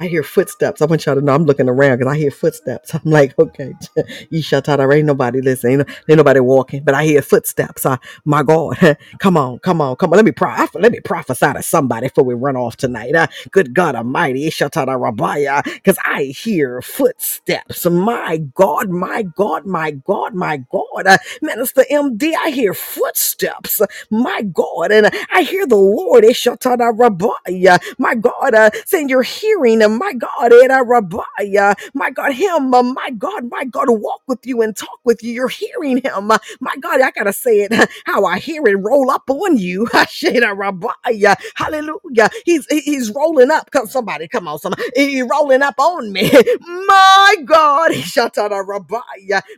I 0.00 0.08
hear 0.08 0.22
footsteps. 0.22 0.82
I 0.82 0.86
want 0.86 1.06
y'all 1.06 1.14
to 1.14 1.22
know 1.22 1.34
I'm 1.34 1.44
looking 1.44 1.68
around 1.68 1.98
because 1.98 2.12
I 2.12 2.18
hear 2.18 2.30
footsteps. 2.30 2.94
I'm 2.96 3.02
like, 3.04 3.38
okay, 3.38 3.72
Ishatara, 4.32 4.94
ain't 4.94 5.06
nobody 5.06 5.40
listening, 5.40 5.80
ain't, 5.80 5.90
ain't 6.08 6.18
nobody 6.18 6.40
walking, 6.40 6.84
but 6.84 6.94
I 6.94 7.04
hear 7.04 7.22
footsteps. 7.22 7.86
Uh, 7.86 7.96
my 8.24 8.42
God, 8.42 8.76
come 9.20 9.36
on, 9.36 9.58
come 9.60 9.80
on, 9.80 9.96
come 9.96 10.12
on. 10.12 10.16
Let 10.16 10.24
me 10.26 10.32
pro- 10.32 10.66
let 10.74 10.92
me 10.92 11.00
prophesy 11.00 11.52
to 11.54 11.62
somebody 11.62 12.08
before 12.08 12.24
we 12.24 12.34
run 12.34 12.56
off 12.56 12.76
tonight. 12.76 13.14
Uh, 13.14 13.26
good 13.50 13.74
God 13.74 13.94
Almighty, 13.94 14.48
Ishatara 14.48 14.98
Rabaya, 14.98 15.64
because 15.64 15.98
I 16.04 16.24
hear 16.24 16.82
footsteps. 16.82 17.86
My 17.86 18.38
God, 18.54 18.90
my 18.90 19.22
God, 19.22 19.66
my 19.66 19.92
God, 19.92 20.34
my 20.34 20.58
God. 20.58 21.06
Uh, 21.06 21.18
Minister 21.42 21.84
MD, 21.90 22.34
I 22.38 22.50
hear 22.50 22.74
footsteps. 22.74 23.80
My 24.10 24.42
God, 24.42 24.92
and 24.92 25.10
I 25.32 25.42
hear 25.42 25.66
the 25.66 25.76
Lord, 25.76 26.24
Ishatara 26.24 26.96
Rabaya, 26.96 27.80
my 27.98 28.16
God, 28.16 28.54
uh, 28.54 28.70
saying 28.86 29.10
you're 29.10 29.22
hearing, 29.22 29.82
uh, 29.86 29.98
my 29.98 30.12
God, 30.14 30.52
Eda 30.52 30.82
Rabaya, 30.84 31.74
my 31.94 32.10
God, 32.10 32.32
Him, 32.34 32.74
uh, 32.74 32.82
my 32.82 33.10
God, 33.18 33.50
my 33.50 33.64
God, 33.64 33.88
walk 33.90 34.22
with 34.28 34.46
you 34.46 34.62
and 34.62 34.76
talk 34.76 35.00
with 35.04 35.22
you. 35.24 35.32
You're 35.34 35.48
hearing 35.48 35.98
Him, 35.98 36.30
uh, 36.30 36.38
my 36.60 36.76
God. 36.80 37.00
I 37.02 37.12
gotta 37.12 37.32
say 37.34 37.60
it 37.62 37.72
how 38.06 38.24
I 38.26 38.38
hear 38.40 38.62
it 38.66 38.76
roll 38.76 39.10
up 39.10 39.30
on 39.30 39.58
you, 39.58 39.86
Sheda 39.94 40.56
Rabaya, 40.56 41.36
Hallelujah. 41.56 42.30
He's 42.46 42.66
he- 42.70 42.82
He's 42.82 43.10
rolling 43.12 43.50
up. 43.52 43.70
Come, 43.72 43.86
somebody, 43.88 44.28
come 44.28 44.48
on, 44.48 44.58
somebody, 44.60 44.84
He's 44.96 45.24
rolling 45.30 45.62
up 45.62 45.76
on 45.78 46.12
me, 46.12 46.30
my 46.60 47.36
God, 47.44 47.92
Shatara 47.92 48.64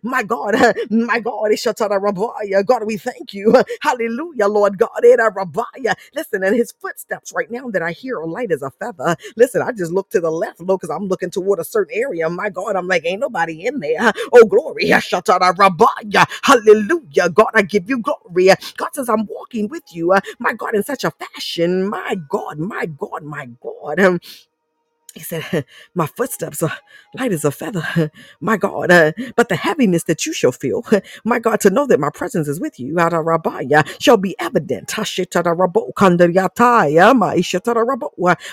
my 0.02 0.22
God, 0.24 0.54
my 0.90 1.20
God, 1.20 1.50
Shatara. 1.52 2.00
God, 2.66 2.84
we 2.86 2.98
thank 2.98 3.34
you, 3.34 3.54
Hallelujah, 3.82 4.48
Lord 4.48 4.78
God, 4.78 5.04
Eda 5.04 5.30
Rabaya. 5.34 5.94
Listen, 6.14 6.44
and 6.44 6.56
His 6.56 6.72
footsteps 6.72 7.32
right 7.34 7.50
now 7.50 7.68
that 7.70 7.82
I 7.82 7.92
hear 7.92 8.18
are 8.20 8.26
light 8.26 8.52
as 8.52 8.62
a 8.62 8.70
feather. 8.70 9.16
Listen, 9.36 9.62
I 9.62 9.72
just 9.72 9.92
look 9.92 10.10
to 10.10 10.17
the 10.20 10.31
left, 10.33 10.61
Lord, 10.61 10.81
because 10.81 10.94
I'm 10.94 11.09
looking 11.09 11.31
toward 11.31 11.61
a 11.61 11.64
certain 11.64 11.94
area. 11.96 12.28
My 12.31 12.50
God, 12.50 12.76
I'm 12.76 12.88
like, 12.88 13.04
ain't 13.07 13.20
nobody 13.20 13.66
in 13.66 13.81
there. 13.81 14.12
Oh, 14.33 14.46
glory. 14.46 14.88
Hallelujah. 16.42 17.31
God, 17.31 17.50
I 17.54 17.62
give 17.62 17.88
you 17.88 18.00
glory. 18.00 18.50
God 18.76 18.90
says, 18.94 19.09
I'm 19.09 19.26
walking 19.26 19.68
with 19.68 19.85
you. 19.92 20.14
My 20.38 20.54
God, 20.54 20.74
in 20.74 20.83
such 20.85 21.04
a 21.04 21.12
fashion. 21.12 21.88
My 21.88 22.16
God, 22.28 22.59
my 22.59 22.87
God, 22.87 23.24
my 23.24 23.48
God. 23.62 24.20
He 25.18 25.24
said, 25.24 25.66
My 25.94 26.07
footsteps 26.07 26.62
are 26.62 26.72
light 27.14 27.33
as 27.33 27.44
a 27.44 27.52
feather, 27.52 28.12
my 28.40 28.57
God. 28.59 28.92
Uh, 28.92 29.12
but 29.37 29.50
the 29.50 29.57
heaviness 29.57 30.04
that 30.04 30.26
you 30.26 30.35
shall 30.35 30.52
feel, 30.52 30.85
my 31.24 31.40
God, 31.40 31.61
to 31.62 31.70
know 31.70 31.87
that 31.88 32.00
my 32.00 32.11
presence 32.11 32.48
is 32.48 32.61
with 32.61 32.81
you, 32.81 33.00
Ada 33.00 33.18
Rabaya, 33.18 33.87
shall 34.02 34.18
be 34.18 34.37
evident. 34.40 34.94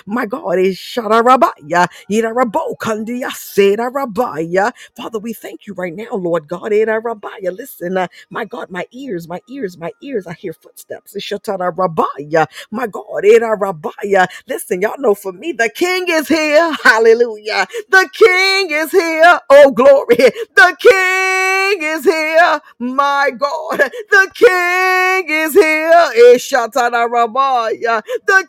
My 0.06 0.26
God, 0.26 0.58
is 0.58 0.76
Shada 0.78 1.22
Rabaya, 1.24 1.88
Ida 2.10 2.28
Rabo, 2.28 2.76
Kandia, 2.78 3.30
Seda 3.30 3.90
Rabaya. 3.92 4.72
Father, 4.96 5.18
we 5.20 5.32
thank 5.34 5.66
you 5.66 5.74
right 5.74 5.94
now, 5.94 6.12
Lord 6.12 6.48
God, 6.48 6.72
Ida 6.72 7.00
Rabaya. 7.00 7.56
Listen, 7.56 7.98
uh, 7.98 8.08
my 8.30 8.44
God, 8.44 8.70
my 8.70 8.86
ears, 8.92 9.28
my 9.28 9.40
ears, 9.50 9.78
my 9.78 9.92
ears, 10.02 10.26
I 10.26 10.34
hear 10.34 10.52
footsteps. 10.54 11.14
Shatada 11.16 11.74
Rabaya, 11.74 12.46
my 12.70 12.86
God, 12.88 13.24
Ida 13.26 13.56
Rabaya. 13.58 14.28
Listen, 14.48 14.82
y'all 14.82 14.98
know 14.98 15.14
for 15.14 15.32
me, 15.32 15.52
the 15.52 15.70
King 15.74 16.06
is 16.08 16.28
here. 16.28 16.55
Hallelujah. 16.84 17.66
The 17.90 18.08
King 18.12 18.70
is 18.70 18.92
here. 18.92 19.40
Oh, 19.50 19.70
glory. 19.72 20.16
The 20.56 20.76
King 20.80 21.82
is 21.82 22.04
here. 22.04 22.60
My 22.80 23.30
God. 23.38 23.78
The 24.10 24.30
King 24.34 25.30
is 25.30 25.54
here. 25.54 26.10
The 28.26 28.46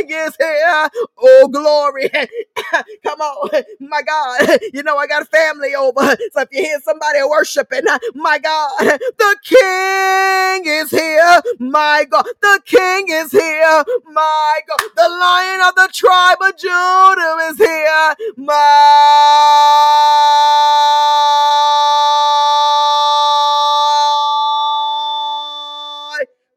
King 0.00 0.10
is 0.10 0.36
here. 0.38 0.88
Oh, 1.18 1.48
glory. 1.48 2.10
Come 3.04 3.20
on. 3.20 3.50
My 3.80 4.02
God. 4.02 4.60
You 4.74 4.82
know, 4.82 4.96
I 4.98 5.06
got 5.06 5.28
family 5.28 5.74
over. 5.74 6.02
So 6.32 6.42
if 6.42 6.48
you 6.52 6.62
hear 6.64 6.80
somebody 6.84 7.18
worshiping, 7.28 7.82
my 8.14 8.38
God, 8.38 8.70
the 9.18 9.36
King 9.44 10.64
is 10.72 10.90
here. 10.90 11.42
My 11.60 12.06
God. 12.10 12.26
The 12.42 12.60
King 12.66 13.06
is 13.10 13.32
here. 13.32 13.84
My 14.12 14.53
God. 14.68 14.78
The 14.96 15.08
Lion 15.08 15.60
of 15.68 15.74
the 15.76 15.88
tribe 15.92 16.38
of 16.42 16.56
Judah 16.58 17.36
is 17.50 17.58
here. 17.58 18.14
My 18.38 18.54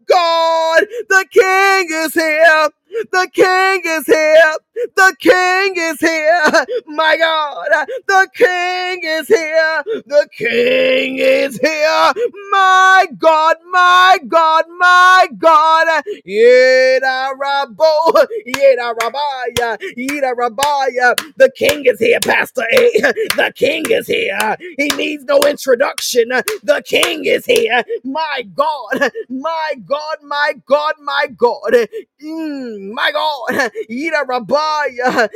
God. 0.07 0.85
The 1.09 1.25
King 1.31 1.87
is 1.91 2.13
here. 2.13 2.69
The 3.11 3.29
King 3.33 3.81
is 3.85 4.05
here. 4.07 4.53
The 4.95 5.15
King 5.19 5.73
is 5.77 5.99
here. 5.99 6.65
My 6.87 7.17
God. 7.17 7.87
The 8.07 8.29
King 8.35 9.01
is 9.03 9.27
here. 9.27 9.83
The 10.07 10.27
King 10.37 11.17
is 11.19 11.59
here. 11.59 12.13
My 12.51 13.07
God. 13.17 13.57
My 13.71 14.19
God. 14.27 14.65
My 14.77 15.27
God. 15.37 16.03
Yeda 16.27 17.31
Rabo. 17.41 18.25
Yeda 18.47 18.95
Rabaya. 18.95 19.77
Yeda 19.97 20.33
Rabaya. 20.35 21.15
The 21.37 21.51
King 21.57 21.85
is 21.85 21.99
here, 21.99 22.19
Pastor 22.21 22.63
A. 22.73 22.91
The 23.37 23.53
King 23.55 23.85
is 23.89 24.07
here. 24.07 24.57
He 24.77 24.89
needs 24.97 25.25
no 25.25 25.39
introduction. 25.47 26.29
The 26.63 26.83
King 26.85 27.25
is 27.25 27.45
here. 27.45 27.83
My 28.03 28.43
God. 28.55 29.11
My 29.29 29.73
God. 29.85 30.17
My 30.23 30.53
God. 30.67 30.95
My 31.01 31.27
God. 31.37 31.87
Mm, 32.23 32.93
my 32.93 33.11
God, 33.11 33.71
Ida 33.91 34.23
Rabaya, 34.27 34.66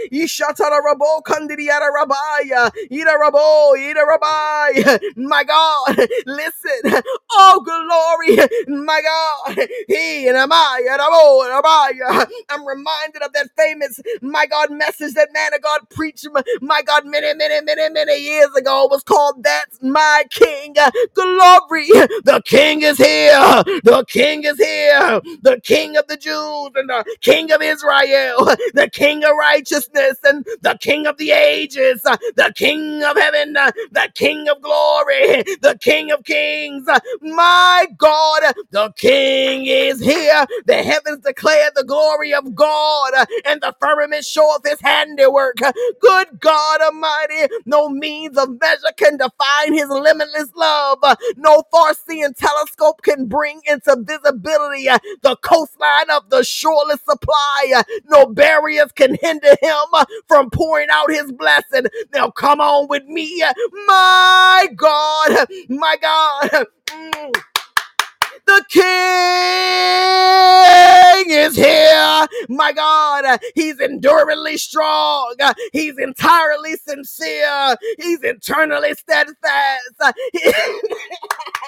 Ishatara 0.13 0.79
Rabo 0.81 1.21
Kandidiata 1.23 1.89
Rabaya, 1.97 2.71
Ida 2.91 3.13
Rabo, 3.21 3.77
Ida 3.77 4.01
Rabaya, 4.05 4.99
my 5.17 5.43
God, 5.43 5.97
listen, 6.25 7.03
oh 7.33 7.61
glory, 7.65 8.37
my 8.67 9.01
God, 9.01 9.67
He 9.87 10.27
and 10.27 10.37
Amaya, 10.37 10.97
Rabo, 10.97 11.61
Rabaya. 11.61 12.27
I'm 12.49 12.67
reminded 12.67 13.23
of 13.23 13.33
that 13.33 13.49
famous, 13.57 14.01
my 14.21 14.45
God, 14.47 14.71
message 14.71 15.13
that 15.15 15.29
man 15.33 15.53
of 15.53 15.61
God 15.61 15.81
preached, 15.89 16.27
my 16.61 16.81
God, 16.83 17.05
many, 17.05 17.33
many, 17.35 17.61
many, 17.63 17.89
many 17.93 18.17
years 18.21 18.49
ago. 18.57 18.87
Was 18.91 19.03
called 19.03 19.43
That's 19.43 19.79
My 19.81 20.23
King. 20.29 20.75
Glory, 21.15 21.87
the 22.25 22.41
King 22.45 22.83
is 22.83 22.97
here, 22.97 23.63
the 23.83 24.05
King 24.07 24.43
is 24.45 24.57
here, 24.57 25.21
the 25.43 25.59
King 25.63 25.97
of 25.97 26.07
the 26.07 26.17
Jews 26.17 26.71
and 26.75 26.89
the 26.89 27.05
King 27.21 27.51
of 27.51 27.61
Israel, 27.61 28.45
the 28.73 28.89
King 29.21 29.31
of 29.31 29.37
righteousness 29.37 30.17
and 30.23 30.45
the 30.61 30.77
King 30.81 31.07
of 31.07 31.17
the 31.17 31.31
ages, 31.31 32.01
uh, 32.05 32.17
the 32.35 32.53
King 32.55 33.03
of 33.03 33.17
heaven, 33.17 33.55
uh, 33.57 33.71
the 33.91 34.09
King 34.15 34.49
of 34.49 34.61
glory, 34.61 35.43
the 35.61 35.77
King 35.81 36.11
of 36.11 36.23
kings. 36.25 36.87
Uh, 36.87 36.99
my 37.21 37.87
God, 37.97 38.43
the 38.71 38.91
King 38.97 39.65
is 39.67 39.99
here. 40.01 40.45
The 40.65 40.75
heavens 40.83 41.19
declare 41.25 41.71
the 41.75 41.83
glory 41.85 42.33
of 42.33 42.55
God 42.55 43.13
and 43.45 43.61
the 43.61 43.75
firmament 43.81 44.25
showeth 44.25 44.63
his 44.65 44.81
handiwork. 44.81 45.57
Good 46.01 46.39
God 46.39 46.81
Almighty, 46.81 47.53
no 47.65 47.89
means 47.89 48.37
of 48.37 48.59
measure 48.61 48.93
can 48.97 49.17
define 49.17 49.73
his 49.73 49.89
limitless 49.89 50.49
love. 50.55 50.99
No 51.37 51.63
far 51.71 51.93
seeing 51.93 52.33
telescope 52.33 53.01
can 53.03 53.27
bring 53.27 53.61
into 53.67 53.95
visibility 53.99 54.87
the 55.23 55.35
coastline 55.37 56.09
of 56.11 56.29
the 56.29 56.43
shoreless 56.43 57.01
supply. 57.01 57.83
No 58.05 58.27
barriers 58.27 58.91
can 58.93 59.10
hinder 59.21 59.55
him 59.61 59.85
from 60.27 60.49
pouring 60.51 60.89
out 60.91 61.11
his 61.11 61.31
blessing. 61.31 61.85
Now, 62.13 62.31
come 62.31 62.61
on 62.61 62.87
with 62.89 63.05
me. 63.05 63.43
My 63.87 64.67
God, 64.75 65.47
my 65.69 65.97
God. 66.01 66.65
Mm. 66.87 67.33
The 68.45 68.65
King 68.69 68.83
is 71.31 71.55
here. 71.55 72.27
My 72.49 72.73
God, 72.73 73.39
he's 73.55 73.79
enduringly 73.79 74.57
strong. 74.57 75.35
He's 75.73 75.97
entirely 75.97 76.75
sincere. 76.77 77.75
He's 77.99 78.21
eternally 78.23 78.93
steadfast. 78.95 79.91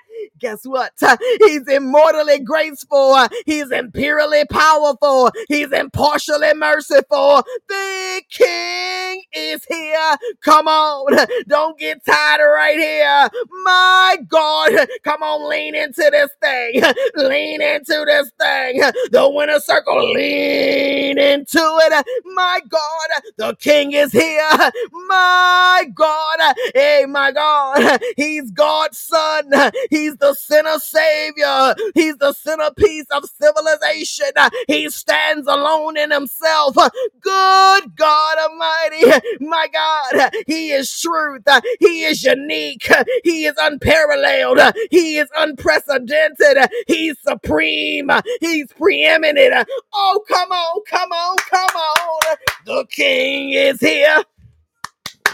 Guess 0.40 0.60
what? 0.64 0.92
He's 1.40 1.68
immortally 1.68 2.40
graceful. 2.40 3.16
He's 3.46 3.70
imperially 3.70 4.44
powerful. 4.50 5.30
He's 5.48 5.72
impartially 5.72 6.54
merciful. 6.54 7.44
The 7.68 8.22
King 8.30 9.01
is 9.34 9.64
here. 9.66 10.16
Come 10.42 10.68
on. 10.68 11.26
Don't 11.48 11.78
get 11.78 12.04
tired 12.04 12.40
right 12.54 12.78
here. 12.78 13.28
My 13.64 14.18
God. 14.28 14.72
Come 15.04 15.22
on, 15.22 15.48
lean 15.50 15.74
into 15.74 16.08
this 16.10 16.30
thing. 16.40 16.82
Lean 17.16 17.62
into 17.62 18.04
this 18.06 18.30
thing. 18.40 18.80
The 19.12 19.30
winner 19.30 19.60
circle, 19.60 20.12
lean 20.14 21.18
into 21.18 21.58
it. 21.60 22.06
My 22.34 22.60
God. 22.68 23.22
The 23.38 23.56
King 23.56 23.92
is 23.92 24.12
here. 24.12 24.50
My 25.08 25.84
God. 25.94 26.54
Hey, 26.74 27.04
my 27.08 27.32
God. 27.32 28.00
He's 28.16 28.50
God's 28.52 28.98
son. 28.98 29.50
He's 29.90 30.16
the 30.16 30.34
sinner 30.34 30.78
savior. 30.78 31.74
He's 31.94 32.16
the 32.18 32.32
centerpiece 32.32 33.06
of 33.12 33.24
civilization. 33.26 34.26
He 34.68 34.90
stands 34.90 35.46
alone 35.48 35.96
in 35.98 36.10
himself. 36.10 36.76
Good 37.20 37.96
God 37.96 38.38
Almighty. 38.38 39.21
My 39.40 39.68
God. 39.72 40.32
He 40.46 40.72
is 40.72 41.00
truth. 41.00 41.42
He 41.80 42.04
is 42.04 42.24
unique. 42.24 42.88
He 43.24 43.46
is 43.46 43.54
unparalleled. 43.58 44.60
He 44.90 45.18
is 45.18 45.28
unprecedented. 45.36 46.70
He's 46.86 47.16
supreme. 47.26 48.10
He's 48.40 48.72
preeminent. 48.72 49.68
Oh, 49.94 50.22
come 50.28 50.50
on, 50.50 50.82
come 50.88 51.12
on, 51.12 51.36
come 51.50 51.76
on. 51.76 52.36
The 52.66 52.86
king 52.90 53.50
is 53.52 53.80
here. 53.80 54.24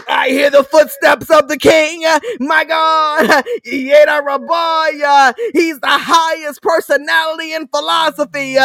I 0.09 0.29
hear 0.29 0.51
the 0.51 0.65
footsteps 0.65 1.31
of 1.31 1.49
the 1.49 1.57
king. 1.57 2.03
My 2.39 2.65
God. 2.65 3.45
Yeda 3.67 4.23
Rabaya. 4.23 5.35
He's 5.53 5.79
the 5.79 5.87
highest 5.89 6.63
personality 6.63 7.53
in 7.53 7.67
philosophy. 7.69 8.55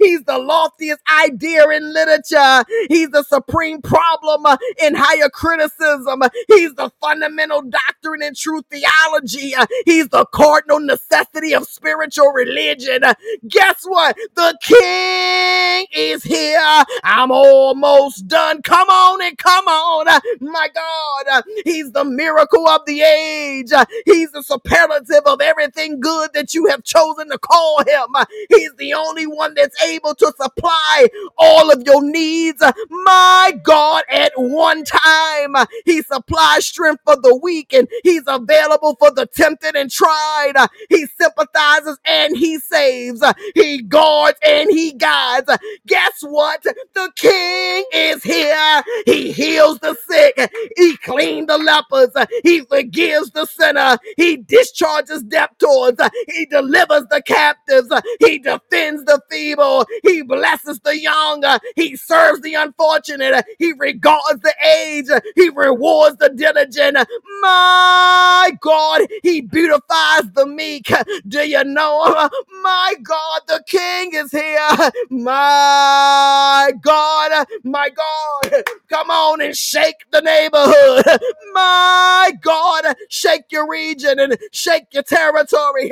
He's 0.00 0.22
the 0.24 0.38
loftiest 0.38 1.00
idea 1.24 1.68
in 1.70 1.92
literature. 1.94 2.64
He's 2.88 3.10
the 3.10 3.22
supreme 3.24 3.82
problem 3.82 4.46
in 4.82 4.94
higher 4.96 5.28
criticism. 5.30 6.22
He's 6.48 6.74
the 6.74 6.90
fundamental 7.00 7.62
doctrine 7.62 8.22
in 8.22 8.34
true 8.34 8.62
theology. 8.70 9.54
He's 9.86 10.08
the 10.08 10.26
cardinal 10.34 10.80
necessity 10.80 11.54
of 11.54 11.64
spiritual 11.66 12.32
religion. 12.32 13.02
Guess 13.48 13.82
what? 13.84 14.16
The 14.34 14.58
king 14.62 15.86
is 15.94 16.22
here. 16.24 16.60
I'm 17.04 17.30
almost 17.30 18.26
done 18.28 18.49
done. 18.52 18.62
Come 18.62 18.88
on 18.88 19.22
and 19.22 19.38
come 19.38 19.66
on. 19.66 20.08
Uh, 20.08 20.20
my 20.40 20.68
God, 20.74 21.38
uh, 21.38 21.42
He's 21.64 21.92
the 21.92 22.04
miracle 22.04 22.68
of 22.68 22.82
the 22.86 23.02
age. 23.02 23.72
Uh, 23.72 23.84
He's 24.06 24.32
the 24.32 24.42
superlative 24.42 25.24
of 25.26 25.40
everything 25.40 26.00
good 26.00 26.30
that 26.34 26.54
you 26.54 26.66
have 26.66 26.84
chosen 26.84 27.30
to 27.30 27.38
call 27.38 27.82
Him. 27.86 28.08
He's 28.50 28.72
the 28.78 28.94
only 28.94 29.26
one 29.26 29.54
that's 29.54 29.80
able 29.82 30.14
to 30.16 30.32
supply 30.40 31.08
all 31.38 31.70
of 31.70 31.82
your 31.86 32.02
needs. 32.02 32.62
My 32.90 33.52
God, 33.62 34.04
at 34.10 34.32
one 34.36 34.84
time, 34.84 35.54
He 35.84 36.02
supplies 36.02 36.66
strength 36.66 37.02
for 37.04 37.16
the 37.16 37.38
weak 37.42 37.72
and 37.72 37.88
He's 38.04 38.24
available 38.26 38.96
for 38.98 39.10
the 39.10 39.26
tempted 39.26 39.76
and 39.76 39.90
tried. 39.90 40.54
He 40.88 41.06
sympathizes 41.20 41.98
and 42.04 42.36
He 42.36 42.58
saves. 42.58 43.22
He 43.54 43.82
guards 43.82 44.38
and 44.46 44.70
He 44.70 44.92
guides. 44.92 45.50
Guess 45.86 46.22
what? 46.22 46.62
The 46.94 47.12
King 47.16 47.84
is 47.94 48.22
here. 48.30 48.82
He 49.06 49.32
heals 49.32 49.80
the 49.80 49.96
sick. 50.08 50.52
He 50.76 50.96
cleans 50.98 51.48
the 51.48 51.58
lepers. 51.58 52.10
He 52.44 52.62
forgives 52.62 53.30
the 53.32 53.46
sinner. 53.46 53.98
He 54.16 54.38
discharges 54.38 55.22
debtors. 55.24 55.94
He 56.28 56.46
delivers 56.46 57.04
the 57.10 57.22
captives. 57.24 57.92
He 58.20 58.38
defends 58.38 59.04
the 59.04 59.20
feeble. 59.30 59.86
He 60.04 60.22
blesses 60.22 60.80
the 60.80 60.98
young. 60.98 61.44
He 61.76 61.96
serves 61.96 62.40
the 62.42 62.54
unfortunate. 62.54 63.44
He 63.58 63.72
regards 63.74 64.40
the 64.42 64.54
aged. 64.66 65.12
He 65.36 65.50
rewards 65.50 66.16
the 66.18 66.30
diligent. 66.30 66.98
My 67.42 68.52
God, 68.60 69.02
He 69.22 69.40
beautifies 69.42 70.30
the 70.34 70.46
meek. 70.46 70.92
Do 71.28 71.46
you 71.48 71.64
know 71.64 72.06
him? 72.06 72.30
My 72.62 72.94
God, 73.02 73.40
the 73.48 73.62
King 73.66 74.12
is 74.14 74.30
here. 74.32 74.90
My 75.10 76.72
God, 76.82 77.46
my 77.64 77.90
God, 77.90 78.19
come 78.88 79.10
on 79.10 79.42
and 79.42 79.56
shake 79.56 79.96
the 80.10 80.20
neighborhood. 80.20 81.20
My 81.52 82.32
God, 82.42 82.94
shake 83.08 83.44
your 83.50 83.68
region 83.68 84.18
and 84.18 84.36
shake 84.52 84.86
your 84.92 85.02
territory. 85.04 85.90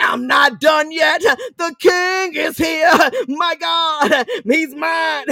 I'm 0.00 0.26
not 0.28 0.60
done 0.60 0.92
yet. 0.92 1.22
The 1.22 1.74
king 1.80 2.34
is 2.34 2.58
here. 2.58 2.92
My 3.28 3.56
God, 3.60 4.26
he's 4.44 4.74
mine. 4.74 5.26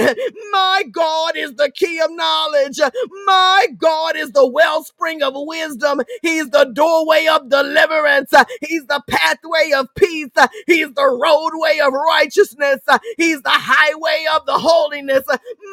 My 0.51 0.83
God 0.91 1.37
is 1.37 1.55
the 1.55 1.71
key 1.73 1.99
of 2.01 2.11
knowledge. 2.11 2.79
My 3.25 3.67
God 3.77 4.15
is 4.17 4.31
the 4.31 4.47
wellspring 4.47 5.23
of 5.23 5.33
wisdom. 5.35 6.01
He's 6.23 6.49
the 6.49 6.65
doorway 6.65 7.27
of 7.31 7.49
deliverance. 7.49 8.33
He's 8.61 8.85
the 8.87 9.01
pathway 9.09 9.71
of 9.75 9.87
peace. 9.95 10.29
He's 10.67 10.91
the 10.93 11.05
roadway 11.07 11.79
of 11.85 11.93
righteousness. 11.93 12.81
He's 13.17 13.41
the 13.43 13.49
highway 13.51 14.25
of 14.35 14.45
the 14.45 14.57
holiness. 14.57 15.23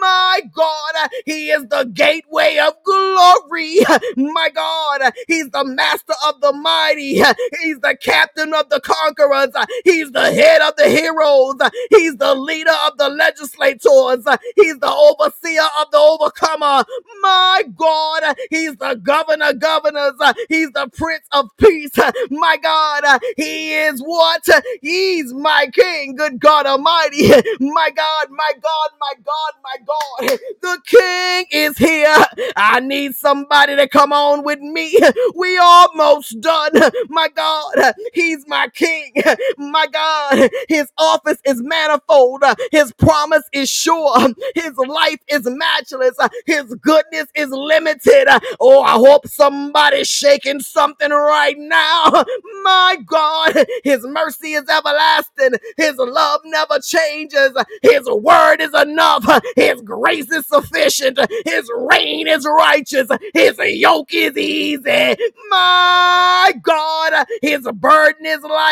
My 0.01 0.43
God, 0.55 1.11
he 1.27 1.51
is 1.51 1.65
the 1.69 1.91
gateway 1.93 2.59
of 2.59 2.75
glory. 2.85 3.79
My 4.17 4.51
God, 4.55 5.13
he's 5.29 5.51
the 5.51 5.65
master 5.65 6.15
of 6.27 6.41
the 6.41 6.53
mighty. 6.53 7.23
He's 7.63 7.81
the 7.81 7.97
captain 8.01 8.55
of 8.55 8.69
the 8.71 8.81
conquerors. 8.87 9.51
Uh, 9.55 9.67
He's 9.85 10.13
the 10.13 10.33
head 10.33 10.63
of 10.63 10.77
the 10.77 10.89
heroes. 10.89 11.57
Uh, 11.61 11.71
He's 11.91 12.17
the 12.17 12.35
leader 12.37 12.75
of 12.87 12.99
the 12.99 13.11
legislators. 13.11 14.27
Uh, 14.27 14.39
He's 14.57 14.79
the 14.79 14.91
overseer 14.93 15.69
of 15.81 15.91
the 15.93 15.99
overcomer. 15.99 16.85
My 17.23 17.65
God, 17.77 18.37
He's 18.51 18.77
the 18.77 18.97
governor, 19.03 19.55
governors. 19.55 20.15
He's 20.49 20.71
the 20.73 20.91
prince 20.97 21.27
of 21.33 21.51
peace. 21.59 21.97
My 22.31 22.59
God, 22.63 23.21
He 23.37 23.75
is 23.75 24.01
what? 24.01 24.47
He's 24.83 25.35
my 25.35 25.69
King. 25.73 26.17
Good 26.17 26.41
God 26.41 26.67
Almighty. 26.67 27.29
My 27.61 27.91
God, 27.97 28.29
my 28.31 28.53
God, 28.63 28.91
my 29.01 29.15
God, 29.25 29.53
my 29.65 29.77
God. 29.87 30.39
The 30.63 30.81
King 30.87 31.47
is 31.53 31.79
here. 31.79 32.15
I 32.57 32.81
need 32.81 33.15
somebody 33.17 33.77
to 33.77 33.89
come 33.89 34.13
on 34.13 34.45
with 34.45 34.61
me. 34.61 34.99
We 35.37 35.59
almost 35.59 36.41
done. 36.41 36.73
My 37.09 37.29
God, 37.29 37.95
He's 38.15 38.47
my 38.49 38.69
King. 38.77 39.15
My 39.59 39.89
God, 39.93 40.51
His 40.69 40.91
office 40.99 41.39
is 41.47 41.63
manifold. 41.63 42.45
His 42.73 42.93
promise 42.95 43.45
is 43.53 43.71
sure. 43.71 44.19
His 44.57 44.75
life 44.79 45.21
is 45.29 45.43
matchless. 45.47 46.17
His 46.47 46.75
goodness 46.83 47.29
is 47.37 47.51
limited. 47.51 48.29
Oh, 48.61 48.83
I 48.83 48.93
hope 48.95 49.29
somebody's 49.29 50.09
shaking 50.09 50.61
something 50.61 51.11
right 51.11 51.57
now. 51.59 52.11
My 52.65 52.99
God, 53.07 53.55
His 53.85 54.07
mercy 54.07 54.55
is 54.55 54.69
everlasting. 54.71 55.53
His 55.79 55.97
love 55.99 56.43
never 56.47 56.81
changes. 56.81 57.53
His 57.83 58.07
word 58.11 58.63
is 58.63 58.75
enough. 58.75 59.27
His 59.57 59.83
grace 59.83 60.31
is 60.33 60.47
sufficient. 60.49 61.21
His 61.47 61.71
reign 61.91 62.29
is 62.29 62.47
righteous. 62.47 63.09
His 63.35 63.59
yoke 63.59 64.15
is 64.15 64.37
easy. 64.37 65.17
My 65.51 66.55
God, 66.63 67.27
His 67.43 67.69
burden 67.75 68.27
is 68.27 68.43
light. 68.43 68.66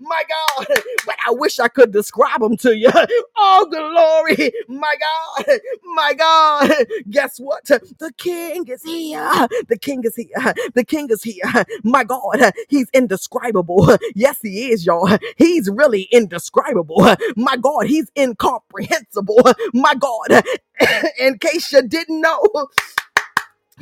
My 0.00 0.22
God, 0.28 0.66
but 1.06 1.16
I 1.26 1.32
wish 1.32 1.60
I 1.60 1.68
could 1.68 1.92
describe 1.92 2.42
him 2.42 2.56
to 2.58 2.76
you. 2.76 2.90
Oh, 3.36 3.66
glory. 3.70 4.52
My 4.68 4.94
God, 5.00 5.58
my 5.94 6.14
God. 6.14 6.72
Guess 7.10 7.38
what? 7.38 7.64
The 7.66 8.12
King 8.18 8.66
is 8.68 8.82
here. 8.84 9.48
The 9.68 9.78
King 9.78 10.02
is 10.04 10.16
here. 10.16 10.54
The 10.74 10.84
King 10.84 11.08
is 11.10 11.22
here. 11.22 11.44
My 11.84 12.04
God, 12.04 12.52
he's 12.68 12.88
indescribable. 12.94 13.96
Yes, 14.14 14.38
he 14.42 14.70
is, 14.72 14.86
y'all. 14.86 15.08
He's 15.38 15.68
really 15.70 16.04
indescribable. 16.12 17.06
My 17.36 17.56
God, 17.56 17.86
he's 17.86 18.10
incomprehensible. 18.18 19.42
My 19.74 19.94
God, 19.94 20.44
in 21.20 21.38
case 21.38 21.72
you 21.72 21.82
didn't 21.88 22.20
know, 22.20 22.42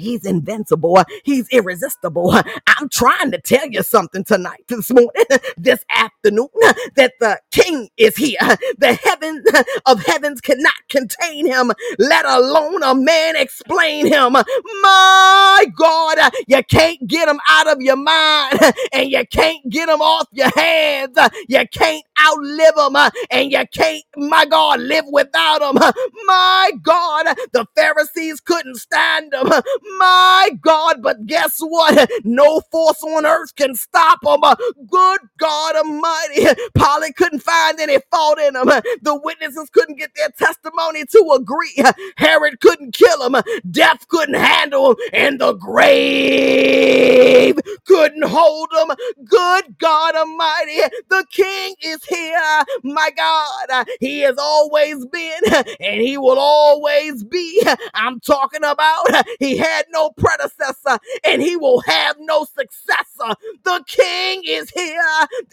He's 0.00 0.26
invincible. 0.26 1.04
He's 1.24 1.48
irresistible. 1.50 2.32
I'm 2.66 2.90
trying 2.90 3.32
to 3.32 3.40
tell 3.40 3.68
you 3.68 3.82
something 3.84 4.24
tonight, 4.24 4.64
this 4.68 4.90
morning, 4.90 5.10
this 5.58 5.84
afternoon, 5.94 6.48
that 6.96 7.14
the 7.20 7.40
King 7.52 7.88
is 7.98 8.16
here. 8.16 8.38
The 8.78 8.94
heaven 8.94 9.44
of 9.86 10.04
heavens 10.06 10.40
cannot 10.40 10.74
contain 10.90 11.46
him, 11.46 11.72
let 11.98 12.26
alone 12.26 12.82
a 12.82 12.94
man 12.94 13.36
explain 13.36 14.06
him. 14.06 14.32
My 14.34 15.66
God, 15.76 16.18
you 16.48 16.62
can't 16.64 17.06
get 17.08 17.28
him 17.28 17.40
out 17.48 17.68
of 17.68 17.80
your 17.80 17.96
mind 17.96 18.58
and 18.92 19.10
you 19.10 19.26
can't 19.26 19.68
get 19.70 19.88
him 19.88 20.00
off 20.02 20.28
your 20.32 20.50
hands. 20.56 21.18
You 21.48 21.64
can't 21.72 22.04
outlive 22.28 22.74
him 22.76 22.96
uh, 22.96 23.10
and 23.30 23.52
you 23.52 23.64
can't, 23.72 24.04
my 24.16 24.46
God, 24.46 24.80
live 24.80 25.04
without 25.12 25.62
him. 25.62 25.78
Uh, 25.78 25.92
my 26.26 26.72
God, 26.82 27.26
the 27.52 27.66
Pharisees 27.76 28.40
couldn't 28.40 28.76
stand 28.76 29.34
him. 29.34 29.48
Uh, 29.52 29.62
my 29.98 30.50
God, 30.62 31.02
but 31.02 31.26
guess 31.26 31.58
what? 31.60 32.10
No 32.24 32.60
force 32.72 33.02
on 33.02 33.26
earth 33.26 33.54
can 33.56 33.74
stop 33.74 34.20
him. 34.24 34.40
Good 34.88 35.20
God 35.38 35.76
Almighty. 35.76 36.46
Pilate 36.74 37.16
couldn't 37.16 37.40
find 37.42 37.78
any 37.80 37.98
fault 38.10 38.38
in 38.38 38.56
him. 38.56 38.68
The 39.02 39.20
witnesses 39.22 39.68
couldn't 39.72 39.98
get 39.98 40.12
their 40.16 40.30
testimony 40.38 41.04
to 41.06 41.32
agree. 41.36 41.82
Herod 42.16 42.60
couldn't 42.60 42.94
kill 42.94 43.26
him. 43.28 43.42
Death 43.70 44.08
couldn't 44.08 44.34
handle 44.36 44.92
him. 44.92 44.96
And 45.12 45.40
the 45.40 45.52
grave 45.54 47.58
couldn't 47.86 48.24
hold 48.24 48.70
him. 48.72 48.96
Good 49.26 49.76
God 49.78 50.16
Almighty. 50.16 50.80
The 51.10 51.26
King 51.30 51.74
is 51.84 52.02
here. 52.10 52.64
My 52.84 53.10
God. 53.16 53.86
He 54.00 54.20
has 54.22 54.36
always 54.38 55.06
been 55.06 55.40
and 55.80 56.02
he 56.02 56.18
will 56.18 56.38
always 56.40 57.24
be. 57.24 57.62
I'm 57.94 58.20
talking 58.20 58.64
about 58.64 59.06
he 59.40 59.58
had 59.58 59.86
no 59.90 60.10
predecessor 60.12 60.98
and 61.24 61.42
he 61.42 61.56
will 61.56 61.80
have 61.82 62.16
no 62.20 62.46
successor. 62.46 63.36
The 63.64 63.84
king 63.88 64.42
is 64.46 64.70
here. 64.70 65.02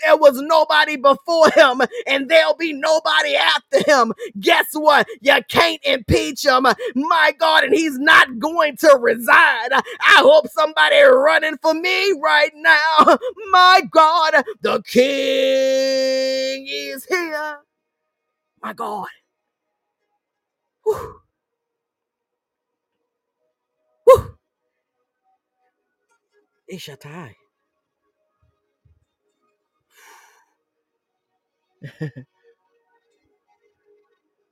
There 0.06 0.18
was 0.18 0.42
nobody 0.42 0.98
before 0.98 1.50
him 1.52 1.82
and 2.08 2.30
there'll 2.30 2.58
be 2.58 2.74
nobody 2.74 3.36
after 3.38 3.80
him. 3.92 4.14
Guess 4.40 4.68
what? 4.74 5.08
You 5.22 5.38
can't 5.50 5.82
impeach 5.86 6.46
him. 6.46 6.68
My 6.96 7.34
God, 7.40 7.66
and 7.66 7.76
he's 7.76 8.00
not 8.00 8.40
going 8.40 8.78
to 8.80 8.98
resign. 9.02 9.70
I 9.74 10.20
hope 10.20 10.50
somebody 10.50 11.02
running 11.04 11.58
for 11.62 11.76
me 11.76 12.14
right 12.24 12.52
now. 12.56 13.18
My 13.52 13.82
God, 13.92 14.44
the 14.62 14.82
king 14.84 16.47
is 16.56 17.06
here. 17.06 17.60
My 18.64 18.74
God. 18.74 19.08
Whew. 20.86 21.22
Whew. 24.06 24.38
Ishatai. 26.74 27.34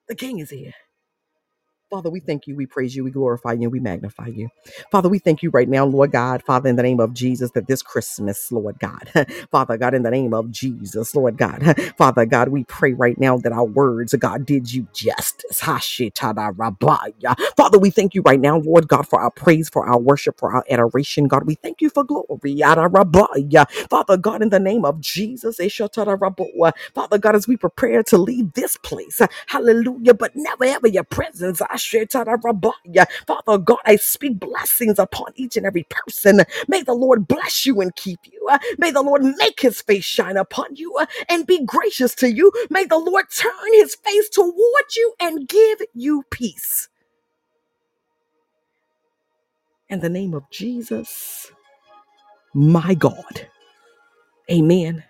The 0.10 0.16
king 0.16 0.40
is 0.40 0.52
here. 0.52 0.74
Father, 1.90 2.10
we 2.10 2.20
thank 2.20 2.48
you, 2.48 2.56
we 2.56 2.66
praise 2.66 2.96
you, 2.98 3.04
we 3.06 3.12
glorify 3.12 3.54
you, 3.54 3.70
we 3.70 3.80
magnify 3.80 4.28
you. 4.28 4.50
Father, 4.92 5.10
we 5.10 5.20
thank 5.20 5.42
you 5.42 5.50
right 5.52 5.70
now, 5.70 5.86
Lord 5.86 6.12
God, 6.12 6.44
Father, 6.44 6.70
in 6.70 6.76
the 6.76 6.84
name 6.84 7.00
of 7.00 7.14
Jesus, 7.14 7.52
that 7.52 7.68
this 7.68 7.82
Christmas, 7.82 8.52
Lord 8.52 8.78
God, 8.80 9.10
Father 9.52 9.78
God, 9.78 9.94
in 9.94 10.04
the 10.04 10.12
name 10.12 10.34
of 10.34 10.52
Jesus, 10.52 11.16
Lord 11.16 11.38
God, 11.38 11.64
Father 11.98 12.26
God, 12.26 12.50
we 12.50 12.66
pray 12.66 12.94
right 12.94 13.18
now 13.20 13.38
that 13.38 13.54
our 13.54 13.64
words, 13.66 14.14
oh 14.14 14.18
God, 14.18 14.46
did 14.46 14.74
you 14.74 14.88
justice. 14.94 15.62
Father, 17.58 17.80
we 17.80 17.90
thank 17.90 18.16
you 18.16 18.22
right 18.24 18.40
now, 18.42 18.58
Lord 18.60 18.90
God, 18.90 19.08
for 19.08 19.22
our 19.22 19.32
praise, 19.32 19.70
for 19.70 19.88
our 19.88 20.00
worship, 20.00 20.40
for 20.40 20.54
our 20.54 20.66
adoration. 20.70 21.28
God, 21.30 21.46
we 21.46 21.56
thank 21.56 21.82
you 21.82 21.90
for 21.90 22.04
glory. 22.04 22.60
Father 23.90 24.18
God, 24.18 24.42
in 24.44 24.50
the 24.50 24.60
name 24.60 24.86
of 24.86 25.02
Jesus, 25.02 25.60
Eshataraboa. 25.60 26.74
Father 26.94 27.18
God, 27.18 27.36
as 27.36 27.48
we 27.48 27.58
prepare 27.58 28.04
to 28.04 28.18
leave 28.20 28.54
this 28.54 28.78
place, 28.78 29.22
hallelujah, 29.48 30.14
but 30.14 30.36
never 30.36 30.66
ever 30.66 30.88
your 30.88 31.06
presence. 31.06 31.62
Father 33.28 33.58
God, 33.60 33.80
I 33.86 33.98
speak 33.98 34.40
blessings 34.40 35.00
upon 35.00 35.34
each 35.36 35.58
and 35.58 35.66
every 35.66 35.86
person. 35.90 36.42
May 36.68 36.84
the 36.84 36.94
Lord 36.94 37.28
bless 37.28 37.66
you 37.66 37.82
and 37.82 37.96
keep 37.96 38.20
you. 38.32 38.50
May 38.80 38.92
the 38.92 39.02
Lord 39.04 39.24
make 39.24 39.62
his 39.62 39.82
face 39.82 40.06
shine 40.06 40.38
upon 40.38 40.76
you 40.78 40.98
and 41.30 41.48
be 41.48 41.66
gracious 41.66 42.16
to 42.16 42.32
you. 42.32 42.52
May 42.70 42.86
the 42.86 42.98
Lord 43.00 43.26
turn 43.36 43.74
his 43.74 43.96
face 43.96 44.30
toward 44.30 44.96
you 44.96 45.14
and 45.22 45.48
give 45.48 45.82
you 45.96 46.24
peace. 46.32 46.90
In 49.90 50.02
the 50.02 50.10
name 50.10 50.34
of 50.36 50.50
Jesus, 50.52 51.52
my 52.54 52.96
God. 52.96 53.48
Amen, 54.52 55.04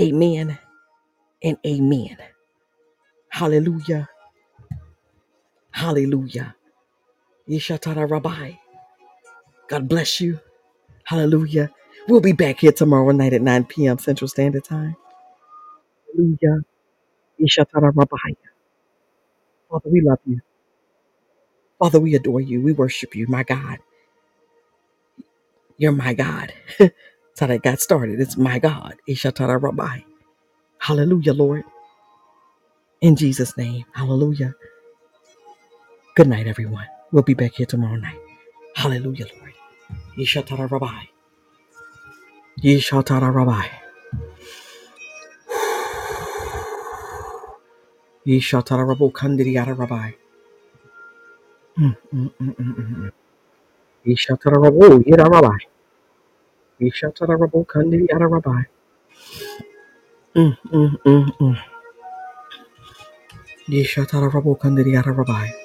amen, 0.00 0.58
and 1.44 1.58
amen. 1.66 2.18
Hallelujah. 3.30 4.09
Hallelujah. 5.80 6.56
Yeshatara 7.48 8.10
Rabbi. 8.10 8.52
God 9.68 9.88
bless 9.88 10.20
you. 10.20 10.40
Hallelujah. 11.04 11.70
We'll 12.08 12.20
be 12.20 12.32
back 12.32 12.60
here 12.60 12.72
tomorrow 12.72 13.12
night 13.12 13.34
at 13.34 13.42
9 13.42 13.64
p.m. 13.66 13.98
Central 13.98 14.28
Standard 14.28 14.64
Time. 14.64 14.96
Hallelujah. 16.14 16.62
Yeshatara 17.40 17.92
Rabbi. 17.94 18.16
Father, 19.70 19.90
we 19.90 20.02
love 20.02 20.20
you. 20.26 20.40
Father, 21.80 22.00
we 22.00 22.14
adore 22.16 22.40
you. 22.42 22.62
We 22.62 22.72
worship 22.72 23.16
you. 23.16 23.26
My 23.28 23.44
God. 23.44 23.78
You're 25.78 25.92
my 25.92 26.14
God. 26.14 26.52
That's 26.78 26.92
how 27.40 27.48
that 27.48 27.62
got 27.62 27.80
started. 27.80 28.20
It's 28.20 28.36
my 28.36 28.58
God. 28.60 28.96
Yeshatara 29.08 29.62
Rabbi. 29.62 30.00
Hallelujah, 30.80 31.34
Lord. 31.34 31.64
In 33.02 33.16
Jesus' 33.16 33.56
name. 33.58 33.84
Hallelujah. 33.94 34.54
Good 36.20 36.28
night, 36.28 36.46
everyone. 36.46 36.84
We'll 37.12 37.22
be 37.22 37.32
back 37.32 37.54
here 37.54 37.64
tomorrow 37.64 37.96
night. 37.96 38.20
Hallelujah, 38.76 39.24
Lord. 39.40 39.54
Yeshatara 40.18 40.70
Rabbi. 40.70 41.04
Yeshatara 42.62 43.34
Rabbi. 43.34 43.68
Yeshatara 48.26 48.86
Rabbi 48.86 49.06
Kandiri 49.16 49.78
Rabbi. 49.78 50.10
Mm, 51.78 51.96
mm, 52.12 52.30
mm, 52.38 52.54
mm, 52.54 52.74
mm, 52.76 52.96
mm. 53.00 53.12
Ishatarabo, 54.06 55.02
Yidarabai. 55.02 55.60
Ishatarabo, 56.82 57.64
Kandi, 57.66 58.06
Yadarabai. 58.12 58.66
Mm, 60.36 60.56
mm, 60.70 60.98
mm, 61.02 61.32
mm. 61.40 61.56
Mm, 63.68 63.72
mm, 63.72 64.06
mm, 64.12 64.36
mm, 65.08 65.32
mm, 65.40 65.59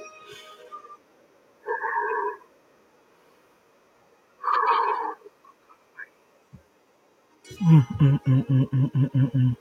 mm, 7.85 8.19
mm, 8.25 9.31
mm. 9.35 9.57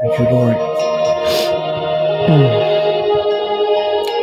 Thank 0.00 0.20
you, 0.20 0.26
Lord. 0.30 0.56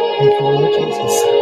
Thank 0.06 0.40
you, 0.40 0.46
Lord 0.46 0.74
Jesus. 0.74 1.35